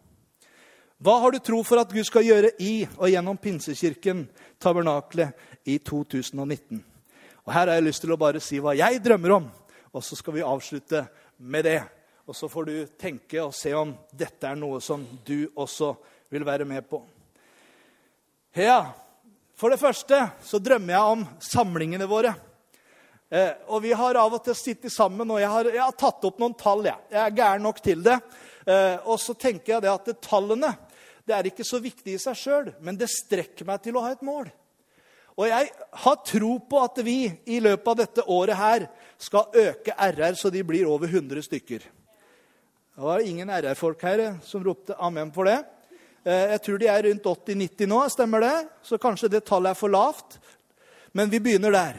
Hva 0.99 1.21
har 1.23 1.31
du 1.31 1.39
tro 1.39 1.63
for 1.63 1.79
at 1.79 1.91
Gud 1.91 2.03
skal 2.07 2.27
gjøre 2.27 2.51
i 2.59 2.83
og 2.97 3.07
gjennom 3.07 3.39
Pinsekirken, 3.39 4.27
tabernaklet, 4.59 5.31
i 5.63 5.79
2019? 5.79 6.83
Og 7.47 7.51
Her 7.55 7.67
har 7.67 7.77
jeg 7.79 7.87
lyst 7.87 8.03
til 8.03 8.11
å 8.11 8.19
bare 8.19 8.43
si 8.43 8.59
hva 8.59 8.75
jeg 8.75 8.99
drømmer 9.03 9.39
om, 9.39 9.51
og 9.95 10.03
så 10.03 10.19
skal 10.19 10.35
vi 10.35 10.49
avslutte 10.51 11.07
med 11.39 11.71
det. 11.71 11.81
Og 12.23 12.35
så 12.35 12.47
får 12.47 12.69
du 12.69 12.75
tenke 12.99 13.41
og 13.43 13.55
se 13.55 13.73
om 13.75 13.91
dette 14.15 14.47
er 14.47 14.55
noe 14.59 14.79
som 14.83 15.03
du 15.25 15.49
også 15.59 15.91
vil 16.31 16.45
være 16.47 16.65
med 16.67 16.85
på. 16.87 17.01
Ja, 18.55 18.93
for 19.57 19.73
det 19.73 19.81
første 19.81 20.19
så 20.45 20.59
drømmer 20.61 20.95
jeg 20.95 21.17
om 21.17 21.25
samlingene 21.43 22.07
våre. 22.07 22.31
Eh, 23.33 23.51
og 23.67 23.81
vi 23.83 23.91
har 23.97 24.19
av 24.21 24.37
og 24.37 24.43
til 24.45 24.55
sittet 24.55 24.93
sammen, 24.93 25.29
og 25.33 25.41
jeg 25.41 25.49
har, 25.49 25.69
jeg 25.73 25.83
har 25.83 25.95
tatt 25.97 26.25
opp 26.29 26.39
noen 26.39 26.55
tall. 26.57 26.85
Jeg, 26.85 27.09
jeg 27.11 27.21
er 27.23 27.37
gæren 27.37 27.65
nok 27.65 27.81
til 27.83 28.03
det. 28.05 28.19
Eh, 28.63 28.97
og 29.03 29.17
så 29.19 29.35
tenker 29.35 29.75
jeg 29.75 29.85
det 29.85 29.91
at 29.91 30.11
det, 30.11 30.19
tallene 30.23 30.71
det 31.27 31.35
er 31.35 31.47
ikke 31.49 31.65
så 31.67 31.79
viktig 31.83 32.15
i 32.15 32.21
seg 32.21 32.37
sjøl, 32.37 32.69
men 32.83 32.99
det 32.99 33.11
strekker 33.11 33.67
meg 33.67 33.81
til 33.83 33.97
å 33.97 34.03
ha 34.03 34.11
et 34.13 34.23
mål. 34.25 34.51
Og 35.33 35.47
jeg 35.49 35.71
har 36.03 36.23
tro 36.27 36.53
på 36.69 36.81
at 36.83 36.99
vi 37.03 37.17
i 37.49 37.59
løpet 37.63 37.89
av 37.89 37.99
dette 38.03 38.25
året 38.29 38.59
her 38.59 38.87
skal 39.17 39.55
øke 39.63 39.95
RR 39.97 40.37
så 40.37 40.51
de 40.53 40.61
blir 40.67 40.89
over 40.89 41.09
100 41.09 41.47
stykker. 41.47 41.87
Det 42.95 43.01
var 43.01 43.19
ingen 43.19 43.49
RR-folk 43.49 44.03
her 44.05 44.19
eh, 44.21 44.33
som 44.45 44.61
ropte 44.61 44.93
amen 45.01 45.31
for 45.33 45.49
det. 45.49 45.55
Eh, 46.29 46.51
jeg 46.51 46.59
tror 46.61 46.77
de 46.77 46.89
er 46.93 47.05
rundt 47.07 47.23
80-90 47.25 47.87
nå, 47.89 48.01
stemmer 48.13 48.43
det? 48.45 48.57
Så 48.85 48.99
kanskje 49.01 49.31
det 49.33 49.39
tallet 49.47 49.73
er 49.73 49.79
for 49.79 49.89
lavt. 49.89 50.35
Men 51.17 51.31
vi 51.31 51.39
begynner 51.41 51.73
der. 51.73 51.97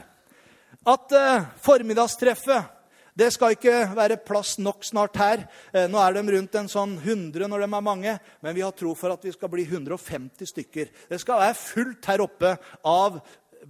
At 0.87 1.14
eh, 1.18 1.48
formiddagstreffet 1.66 2.70
det 3.18 3.33
skal 3.35 3.57
ikke 3.57 3.74
være 3.96 4.20
plass 4.22 4.54
nok 4.62 4.87
snart 4.87 5.18
her. 5.18 5.42
Nå 5.87 6.00
er 6.02 6.16
de 6.16 6.22
rundt 6.35 6.57
en 6.59 6.70
sånn 6.70 6.96
100 6.98 7.46
når 7.46 7.62
de 7.62 7.68
er 7.68 7.85
mange, 7.87 8.14
men 8.42 8.57
vi 8.57 8.62
har 8.62 8.74
tro 8.74 8.90
for 8.98 9.14
at 9.14 9.22
vi 9.22 9.30
skal 9.35 9.52
bli 9.52 9.62
150 9.68 10.50
stykker. 10.50 10.90
Det 11.11 11.20
skal 11.22 11.38
være 11.44 11.59
fullt 11.59 12.09
her 12.11 12.24
oppe 12.24 12.57
av 12.90 13.20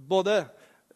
både 0.09 0.39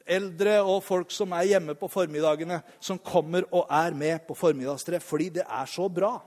eldre 0.09 0.57
og 0.63 0.81
folk 0.85 1.13
som 1.13 1.33
er 1.37 1.51
hjemme 1.53 1.75
på 1.77 1.89
formiddagene, 1.91 2.61
som 2.81 2.99
kommer 2.99 3.47
og 3.51 3.69
er 3.69 3.95
med 3.97 4.25
på 4.27 4.37
formiddagstreff 4.37 5.05
fordi 5.09 5.29
det 5.39 5.45
er 5.45 5.69
så 5.69 5.87
bra. 5.91 6.17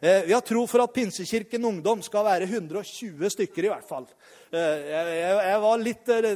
Eh, 0.00 0.22
vi 0.26 0.32
har 0.32 0.40
tro 0.44 0.66
for 0.68 0.82
at 0.84 0.92
Pinsekirken 0.92 1.64
Ungdom 1.64 2.02
skal 2.04 2.26
være 2.26 2.44
120 2.44 3.30
stykker 3.32 3.64
i 3.64 3.70
hvert 3.72 3.88
fall. 3.88 4.04
Eh, 4.52 4.90
jeg, 4.92 5.60
var 5.62 5.80
litt 5.80 6.10
eh, 6.12 6.34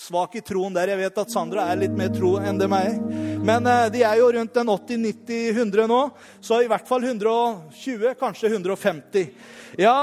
svak 0.00 0.36
i 0.36 0.42
troen 0.44 0.76
der. 0.76 0.92
Jeg 0.92 1.00
vet 1.00 1.22
at 1.22 1.32
Sandra 1.32 1.64
er 1.72 1.80
litt 1.80 1.96
mer 1.96 2.12
tro 2.12 2.34
enn 2.42 2.60
det 2.60 2.68
meg. 2.68 3.00
Men 3.44 3.64
de 3.92 4.04
er 4.04 4.20
jo 4.20 4.30
rundt 4.36 4.60
en 4.60 4.72
80-90-100 4.72 5.88
nå, 5.88 6.00
så 6.44 6.60
i 6.64 6.68
hvert 6.68 6.88
fall 6.88 7.04
120, 7.04 8.14
kanskje 8.20 8.52
150. 8.52 9.32
Ja, 9.80 9.96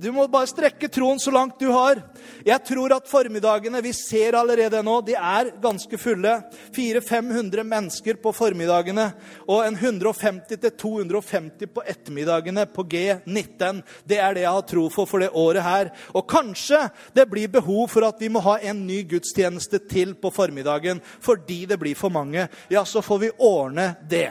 du 0.00 0.08
må 0.14 0.24
bare 0.30 0.48
strekke 0.50 0.88
troen 0.92 1.20
så 1.20 1.30
langt 1.34 1.60
du 1.60 1.68
har. 1.72 2.00
Jeg 2.46 2.64
tror 2.66 2.94
at 2.96 3.08
formiddagene 3.10 3.82
vi 3.84 3.92
ser 3.96 4.36
allerede 4.38 4.80
nå, 4.84 5.00
de 5.06 5.14
er 5.18 5.52
ganske 5.62 5.98
fulle. 6.00 6.34
400-500 6.74 7.66
mennesker 7.68 8.18
på 8.22 8.32
formiddagene 8.34 9.08
og 9.46 9.66
en 9.66 9.76
150-250 9.76 11.72
på 11.74 11.84
ettermiddagene 11.84 12.66
på 12.72 12.84
G19. 12.94 13.82
Det 14.08 14.18
er 14.18 14.36
det 14.36 14.46
jeg 14.46 14.56
har 14.56 14.66
tro 14.72 14.88
for 14.92 15.10
for 15.10 15.22
det 15.22 15.32
året 15.38 15.66
her. 15.66 15.92
Og 16.16 16.26
kanskje 16.30 16.86
det 17.14 17.28
blir 17.30 17.52
behov 17.52 17.88
for 17.92 18.06
at 18.08 18.22
vi 18.22 18.30
må 18.32 18.42
ha 18.46 18.58
en 18.62 18.86
ny 18.86 19.02
gudstjeneste 19.10 19.84
til 19.90 20.16
på 20.18 20.32
formiddagen 20.34 21.02
fordi 21.22 21.64
det 21.70 21.78
blir 21.82 21.98
for 21.98 22.12
mange. 22.14 22.48
Ja, 22.72 22.84
så 22.88 23.04
får 23.04 23.22
vi 23.26 23.36
ordne 23.38 23.92
det. 24.08 24.30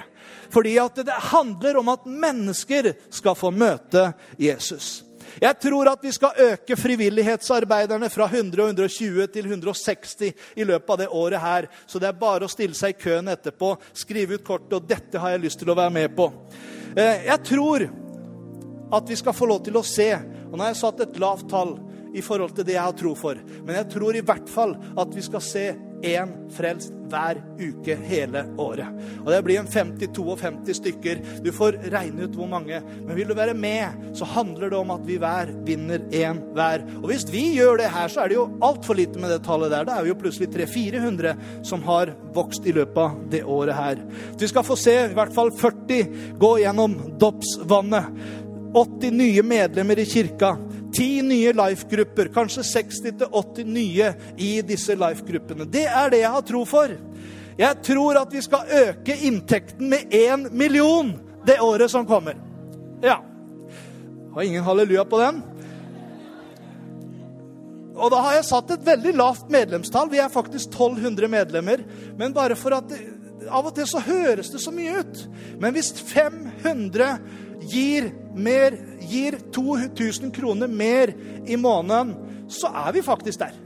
Fordi 0.51 0.75
at 0.81 0.99
det 1.05 1.21
handler 1.31 1.79
om 1.79 1.93
at 1.93 2.05
mennesker 2.05 2.93
skal 3.13 3.37
få 3.39 3.53
møte 3.55 4.11
Jesus. 4.39 5.10
Jeg 5.39 5.59
tror 5.63 5.91
at 5.91 6.03
vi 6.03 6.11
skal 6.11 6.39
øke 6.51 6.75
frivillighetsarbeiderne 6.79 8.09
fra 8.11 8.27
100 8.27 8.63
og 8.63 8.73
120 8.73 9.27
til 9.31 9.47
160 9.47 10.15
i 10.55 10.65
løpet 10.67 10.93
av 10.95 10.99
det 10.99 11.07
året 11.07 11.41
her. 11.41 11.69
Så 11.87 12.01
det 12.01 12.09
er 12.09 12.19
bare 12.19 12.47
å 12.47 12.51
stille 12.51 12.77
seg 12.77 12.95
i 12.95 12.99
køen 12.99 13.31
etterpå, 13.31 13.75
skrive 13.93 14.39
ut 14.39 14.45
kortet, 14.47 14.75
og 14.79 14.89
dette 14.89 15.21
har 15.21 15.35
jeg 15.35 15.45
lyst 15.45 15.61
til 15.61 15.71
å 15.71 15.77
være 15.77 15.95
med 15.95 16.15
på. 16.17 16.27
Eh, 16.95 17.27
jeg 17.29 17.39
tror 17.47 17.87
at 18.91 19.07
vi 19.07 19.15
skal 19.15 19.35
få 19.37 19.47
lov 19.47 19.63
til 19.63 19.79
å 19.79 19.85
se, 19.87 20.09
og 20.49 20.57
nå 20.57 20.65
har 20.65 20.73
jeg 20.73 20.81
satt 20.81 21.05
et 21.05 21.21
lavt 21.21 21.47
tall 21.51 21.77
i 22.13 22.23
forhold 22.25 22.55
til 22.55 22.67
det 22.67 22.75
jeg 22.77 22.83
har 22.83 22.97
tro 22.97 23.13
for, 23.17 23.39
men 23.65 23.75
jeg 23.75 23.89
tror 23.93 24.17
i 24.17 24.25
hvert 24.25 24.49
fall 24.51 24.75
at 24.99 25.15
vi 25.15 25.23
skal 25.25 25.43
se 25.45 25.65
én 26.01 26.31
frelst 26.51 26.93
hver 27.11 27.39
uke 27.59 27.95
hele 28.07 28.43
året. 28.61 28.87
Og 29.21 29.31
Det 29.31 29.41
blir 29.45 29.59
en 29.59 29.67
50-52 29.67 30.73
stykker. 30.79 31.21
Du 31.43 31.51
får 31.51 31.77
regne 31.93 32.25
ut 32.25 32.35
hvor 32.35 32.49
mange. 32.49 32.81
Men 33.05 33.15
vil 33.15 33.27
du 33.27 33.35
være 33.37 33.53
med, 33.53 34.15
så 34.17 34.25
handler 34.25 34.69
det 34.69 34.77
om 34.77 34.91
at 34.91 35.05
vi 35.07 35.19
hver 35.21 35.51
vinner 35.67 35.99
én 36.11 36.41
hver. 36.55 36.85
Og 37.01 37.09
hvis 37.11 37.27
vi 37.31 37.43
gjør 37.57 37.77
det 37.77 37.91
her, 37.91 38.07
så 38.07 38.23
er 38.23 38.31
det 38.31 38.39
jo 38.39 38.49
altfor 38.63 38.97
lite 38.97 39.19
med 39.19 39.31
det 39.31 39.43
tallet 39.45 39.71
der. 39.71 39.85
Da 39.85 39.97
er 39.97 40.03
vi 40.07 40.13
jo 40.13 40.19
plutselig 40.19 40.49
300-400 40.55 41.63
som 41.67 41.83
har 41.83 42.13
vokst 42.33 42.65
i 42.65 42.75
løpet 42.75 42.97
av 42.97 43.17
det 43.31 43.43
året 43.43 43.75
her. 43.75 44.01
Så 44.33 44.45
vi 44.45 44.51
skal 44.53 44.67
få 44.67 44.79
se 44.79 44.97
i 45.05 45.17
hvert 45.17 45.35
fall 45.35 45.51
40 45.51 46.37
gå 46.41 46.53
gjennom 46.63 46.97
dåpsvannet. 47.21 48.39
80 48.73 49.11
nye 49.11 49.43
medlemmer 49.43 49.99
i 49.99 50.05
kirka. 50.07 50.55
Ti 50.91 51.21
nye 51.23 51.53
life-grupper, 51.55 52.31
kanskje 52.35 52.63
60-80 52.67 53.63
nye 53.63 54.13
i 54.37 54.51
disse 54.65 54.95
life-gruppene. 54.95 55.67
Det 55.71 55.85
er 55.87 56.11
det 56.11 56.23
jeg 56.23 56.33
har 56.35 56.47
tro 56.47 56.65
for. 56.67 56.95
Jeg 57.59 57.83
tror 57.85 58.19
at 58.21 58.33
vi 58.33 58.41
skal 58.43 58.73
øke 58.87 59.15
inntekten 59.27 59.91
med 59.91 60.11
én 60.15 60.49
million 60.51 61.13
det 61.45 61.59
året 61.61 61.91
som 61.91 62.05
kommer. 62.05 62.35
Ja. 63.03 63.21
Har 64.33 64.41
ingen 64.41 64.63
halleluja 64.63 65.05
på 65.05 65.19
den? 65.19 65.41
Og 67.95 68.11
da 68.11 68.21
har 68.25 68.37
jeg 68.37 68.47
satt 68.47 68.71
et 68.73 68.85
veldig 68.85 69.13
lavt 69.19 69.49
medlemstall. 69.51 70.09
Vi 70.11 70.21
er 70.23 70.31
faktisk 70.31 70.71
1200 70.71 71.27
medlemmer. 71.31 71.83
Men 72.17 72.33
bare 72.33 72.55
for 72.55 72.75
at 72.77 72.87
det, 72.89 73.01
Av 73.49 73.65
og 73.65 73.73
til 73.75 73.87
så 73.89 73.99
høres 74.05 74.51
det 74.53 74.59
så 74.61 74.71
mye 74.71 75.01
ut. 75.01 75.21
Men 75.59 75.73
hvis 75.73 75.89
500 75.97 77.07
gir, 77.61 78.11
mer, 78.33 78.77
gir 79.05 79.37
2000 79.53 80.31
kroner 80.35 80.67
mer 80.67 81.13
i 81.45 81.57
måneden, 81.59 82.15
så 82.51 82.71
er 82.85 82.91
vi 82.95 83.03
faktisk 83.05 83.39
der. 83.43 83.57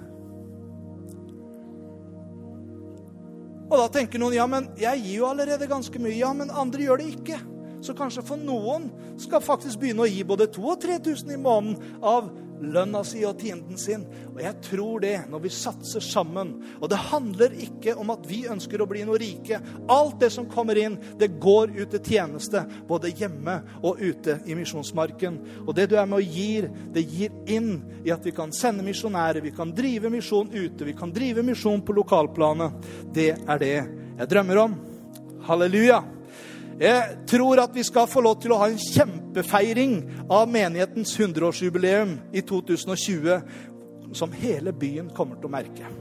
Og 3.65 3.79
da 3.79 3.87
tenker 3.89 4.21
noen 4.21 4.35
ja, 4.37 4.45
men 4.49 4.69
jeg 4.77 5.01
gir 5.01 5.19
jo 5.23 5.29
allerede 5.31 5.67
ganske 5.69 5.99
mye. 6.01 6.13
Ja, 6.19 6.31
men 6.37 6.53
andre 6.53 6.85
gjør 6.85 7.01
det 7.01 7.07
ikke. 7.15 7.39
Så 7.85 7.93
kanskje 7.93 8.25
for 8.25 8.41
noen 8.41 8.89
skal 9.21 9.43
faktisk 9.45 9.83
begynne 9.83 10.07
å 10.07 10.09
gi 10.09 10.23
både 10.25 10.49
2000 10.49 10.65
og 10.65 10.81
3000 10.81 11.35
i 11.35 11.37
måneden 11.37 12.01
av 12.01 12.31
lønna 12.61 13.01
si 13.05 13.19
og 13.27 13.37
tienden 13.39 13.77
sin. 13.77 14.05
Og 14.31 14.39
jeg 14.41 14.57
tror 14.65 15.03
det 15.03 15.15
når 15.29 15.43
vi 15.43 15.51
satser 15.53 16.03
sammen. 16.03 16.53
Og 16.79 16.89
det 16.91 17.01
handler 17.11 17.53
ikke 17.65 17.95
om 17.99 18.09
at 18.13 18.25
vi 18.29 18.45
ønsker 18.49 18.81
å 18.81 18.87
bli 18.89 19.03
noe 19.05 19.19
rike. 19.21 19.59
Alt 19.91 20.17
det 20.23 20.31
som 20.33 20.47
kommer 20.49 20.79
inn, 20.79 20.97
det 21.19 21.35
går 21.43 21.75
ut 21.75 21.93
til 21.93 22.15
tjeneste. 22.15 22.63
Både 22.89 23.13
hjemme 23.13 23.59
og 23.83 24.01
ute 24.01 24.39
i 24.47 24.57
misjonsmarken. 24.57 25.39
Og 25.65 25.75
det 25.77 25.89
du 25.91 25.97
er 25.99 26.09
med 26.09 26.23
og 26.23 26.39
gir, 26.39 26.71
det 26.95 27.05
gir 27.05 27.35
inn 27.51 27.77
i 28.05 28.13
at 28.15 28.25
vi 28.25 28.33
kan 28.35 28.53
sende 28.55 28.85
misjonærer, 28.87 29.43
vi 29.45 29.53
kan 29.55 29.75
drive 29.75 30.09
misjon 30.13 30.49
ute, 30.55 30.87
vi 30.87 30.97
kan 30.97 31.13
drive 31.13 31.45
misjon 31.45 31.85
på 31.85 31.99
lokalplanet. 31.99 32.91
Det 33.13 33.31
er 33.35 33.61
det 33.61 33.75
jeg 33.75 34.31
drømmer 34.31 34.65
om. 34.65 34.77
Halleluja. 35.45 36.14
Jeg 36.79 37.17
tror 37.27 37.61
at 37.63 37.75
vi 37.75 37.83
skal 37.87 38.07
få 38.11 38.21
lov 38.21 38.41
til 38.43 38.51
å 38.51 38.59
ha 38.59 38.67
en 38.67 38.81
kjempefeiring 38.81 39.93
av 40.27 40.49
menighetens 40.51 41.13
100-årsjubileum 41.15 42.17
i 42.35 42.43
2020, 42.43 43.37
som 44.15 44.33
hele 44.35 44.73
byen 44.75 45.07
kommer 45.15 45.39
til 45.39 45.47
å 45.47 45.53
merke. 45.55 45.91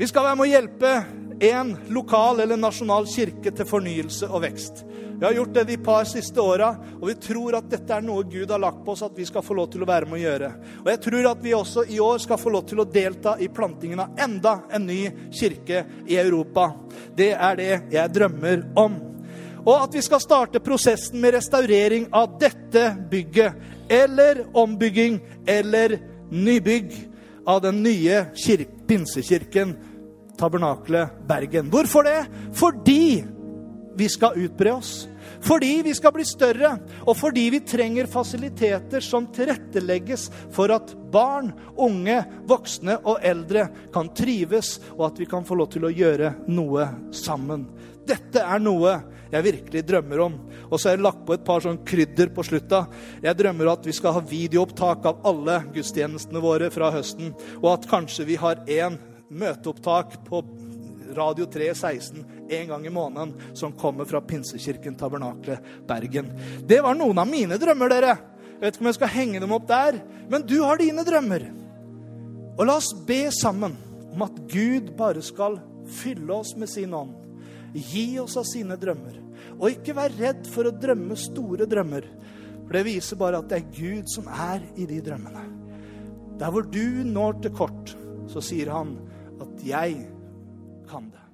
Vi 0.00 0.08
skal 0.08 0.24
være 0.24 0.38
med 0.40 0.46
å 0.46 0.52
hjelpe 0.54 0.94
en 1.40 1.76
lokal 1.88 2.40
eller 2.40 2.56
nasjonal 2.60 3.06
kirke 3.08 3.52
til 3.56 3.68
fornyelse 3.68 4.28
og 4.28 4.42
vekst. 4.44 4.82
Vi 5.20 5.26
har 5.26 5.34
gjort 5.36 5.54
det 5.54 5.64
de 5.68 5.76
par 5.84 6.04
siste 6.08 6.40
åra, 6.40 6.70
og 7.00 7.08
vi 7.08 7.14
tror 7.20 7.56
at 7.58 7.68
dette 7.68 7.92
er 7.92 8.04
noe 8.04 8.24
Gud 8.28 8.48
har 8.52 8.60
lagt 8.60 8.80
på 8.84 8.94
oss 8.94 9.02
at 9.04 9.16
vi 9.16 9.26
skal 9.28 9.44
få 9.44 9.56
lov 9.56 9.70
til 9.72 9.84
å 9.84 9.88
være 9.88 10.08
med 10.08 10.16
å 10.16 10.22
gjøre. 10.22 10.50
Og 10.80 10.88
jeg 10.92 11.00
tror 11.04 11.28
at 11.32 11.42
vi 11.44 11.52
også 11.56 11.84
i 11.92 11.98
år 12.00 12.22
skal 12.24 12.40
få 12.40 12.52
lov 12.54 12.64
til 12.68 12.80
å 12.80 12.88
delta 12.88 13.34
i 13.36 13.50
plantingen 13.52 14.00
av 14.04 14.20
enda 14.20 14.54
en 14.72 14.88
ny 14.88 15.02
kirke 15.36 15.84
i 16.08 16.16
Europa. 16.20 16.70
Det 17.16 17.34
er 17.34 17.60
det 17.60 17.70
jeg 17.92 18.14
drømmer 18.16 18.64
om. 18.80 18.96
Og 19.60 19.74
at 19.76 19.96
vi 19.96 20.04
skal 20.04 20.24
starte 20.24 20.64
prosessen 20.64 21.20
med 21.20 21.36
restaurering 21.36 22.08
av 22.16 22.38
dette 22.40 22.86
bygget. 23.12 23.60
Eller 23.92 24.46
ombygging 24.56 25.20
eller 25.44 25.98
nybygg 26.32 26.96
av 27.44 27.60
den 27.64 27.82
nye 27.84 28.24
pinsekirken 28.88 29.76
Tabernaklet 30.40 31.20
Bergen. 31.28 31.68
Hvorfor 31.72 32.06
det? 32.08 32.24
Fordi 32.56 33.24
vi 34.00 34.08
skal 34.08 34.38
utbre 34.40 34.72
oss. 34.72 35.08
Fordi 35.40 35.82
vi 35.84 35.94
skal 35.94 36.12
bli 36.12 36.24
større, 36.24 36.74
og 37.08 37.16
fordi 37.16 37.46
vi 37.54 37.60
trenger 37.64 38.08
fasiliteter 38.10 39.04
som 39.04 39.28
tilrettelegges 39.32 40.26
for 40.52 40.72
at 40.74 40.92
barn, 41.12 41.52
unge, 41.80 42.18
voksne 42.48 42.98
og 43.04 43.22
eldre 43.24 43.68
kan 43.94 44.10
trives, 44.16 44.78
og 44.96 45.06
at 45.10 45.20
vi 45.20 45.28
kan 45.28 45.46
få 45.46 45.56
lov 45.60 45.70
til 45.72 45.86
å 45.88 45.92
gjøre 45.92 46.34
noe 46.48 46.88
sammen. 47.12 47.68
dette 48.10 48.42
er 48.42 48.58
noe 48.58 48.96
jeg 49.30 49.44
virkelig 49.46 49.84
drømmer 49.86 50.20
om. 50.24 50.32
Og 50.70 50.80
så 50.80 50.88
har 50.88 50.96
jeg 50.96 51.04
lagt 51.04 51.20
på 51.26 51.36
et 51.36 51.44
par 51.46 51.62
sånn 51.62 51.78
krydder 51.86 52.32
på 52.34 52.42
slutta. 52.42 52.80
Jeg 53.22 53.38
drømmer 53.38 53.70
at 53.70 53.86
vi 53.86 53.94
skal 53.94 54.16
ha 54.16 54.22
videoopptak 54.26 55.06
av 55.06 55.20
alle 55.30 55.60
gudstjenestene 55.70 56.42
våre 56.42 56.70
fra 56.74 56.90
høsten. 56.90 57.30
Og 57.60 57.68
at 57.76 57.86
kanskje 57.90 58.26
vi 58.26 58.40
har 58.40 58.64
én 58.66 58.98
møteopptak 59.30 60.18
på 60.26 60.42
Radio 61.14 61.46
316 61.46 62.24
en 62.50 62.68
gang 62.68 62.86
i 62.86 62.90
måneden 62.90 63.34
som 63.54 63.72
kommer 63.72 64.04
fra 64.04 64.20
Pinsekirken 64.20 64.94
Tabernakle 64.98 65.58
Bergen. 65.86 66.32
Det 66.66 66.80
var 66.82 66.98
noen 66.98 67.18
av 67.18 67.30
mine 67.30 67.58
drømmer, 67.58 67.90
dere. 67.90 68.16
Jeg 68.58 68.62
vet 68.62 68.76
ikke 68.76 68.84
om 68.84 68.90
jeg 68.90 68.98
skal 68.98 69.14
henge 69.14 69.40
dem 69.42 69.54
opp 69.56 69.68
der, 69.70 70.00
men 70.30 70.44
du 70.46 70.58
har 70.62 70.80
dine 70.80 71.04
drømmer. 71.06 71.46
Og 72.58 72.66
la 72.66 72.76
oss 72.76 72.90
be 73.06 73.22
sammen 73.34 73.76
om 74.10 74.26
at 74.26 74.38
Gud 74.50 74.92
bare 74.98 75.22
skal 75.24 75.60
fylle 76.00 76.34
oss 76.34 76.52
med 76.58 76.70
sin 76.70 76.94
ånd. 76.94 77.14
Gi 77.72 78.18
oss 78.20 78.36
av 78.40 78.46
sine 78.50 78.76
drømmer. 78.78 79.16
Og 79.60 79.70
ikke 79.70 79.94
vær 79.96 80.14
redd 80.18 80.46
for 80.50 80.66
å 80.66 80.74
drømme 80.74 81.16
store 81.18 81.68
drømmer. 81.70 82.06
For 82.66 82.76
det 82.76 82.86
viser 82.86 83.18
bare 83.20 83.40
at 83.40 83.48
det 83.50 83.60
er 83.60 83.70
Gud 83.78 84.10
som 84.10 84.28
er 84.30 84.62
i 84.76 84.86
de 84.90 84.98
drømmene. 85.06 85.46
Der 86.40 86.52
hvor 86.52 86.66
du 86.66 87.02
når 87.06 87.40
til 87.44 87.54
kort, 87.54 87.94
så 88.30 88.42
sier 88.44 88.70
han 88.72 88.94
at 89.40 89.66
'jeg 89.66 90.08
kan 90.88 91.04
det'. 91.12 91.29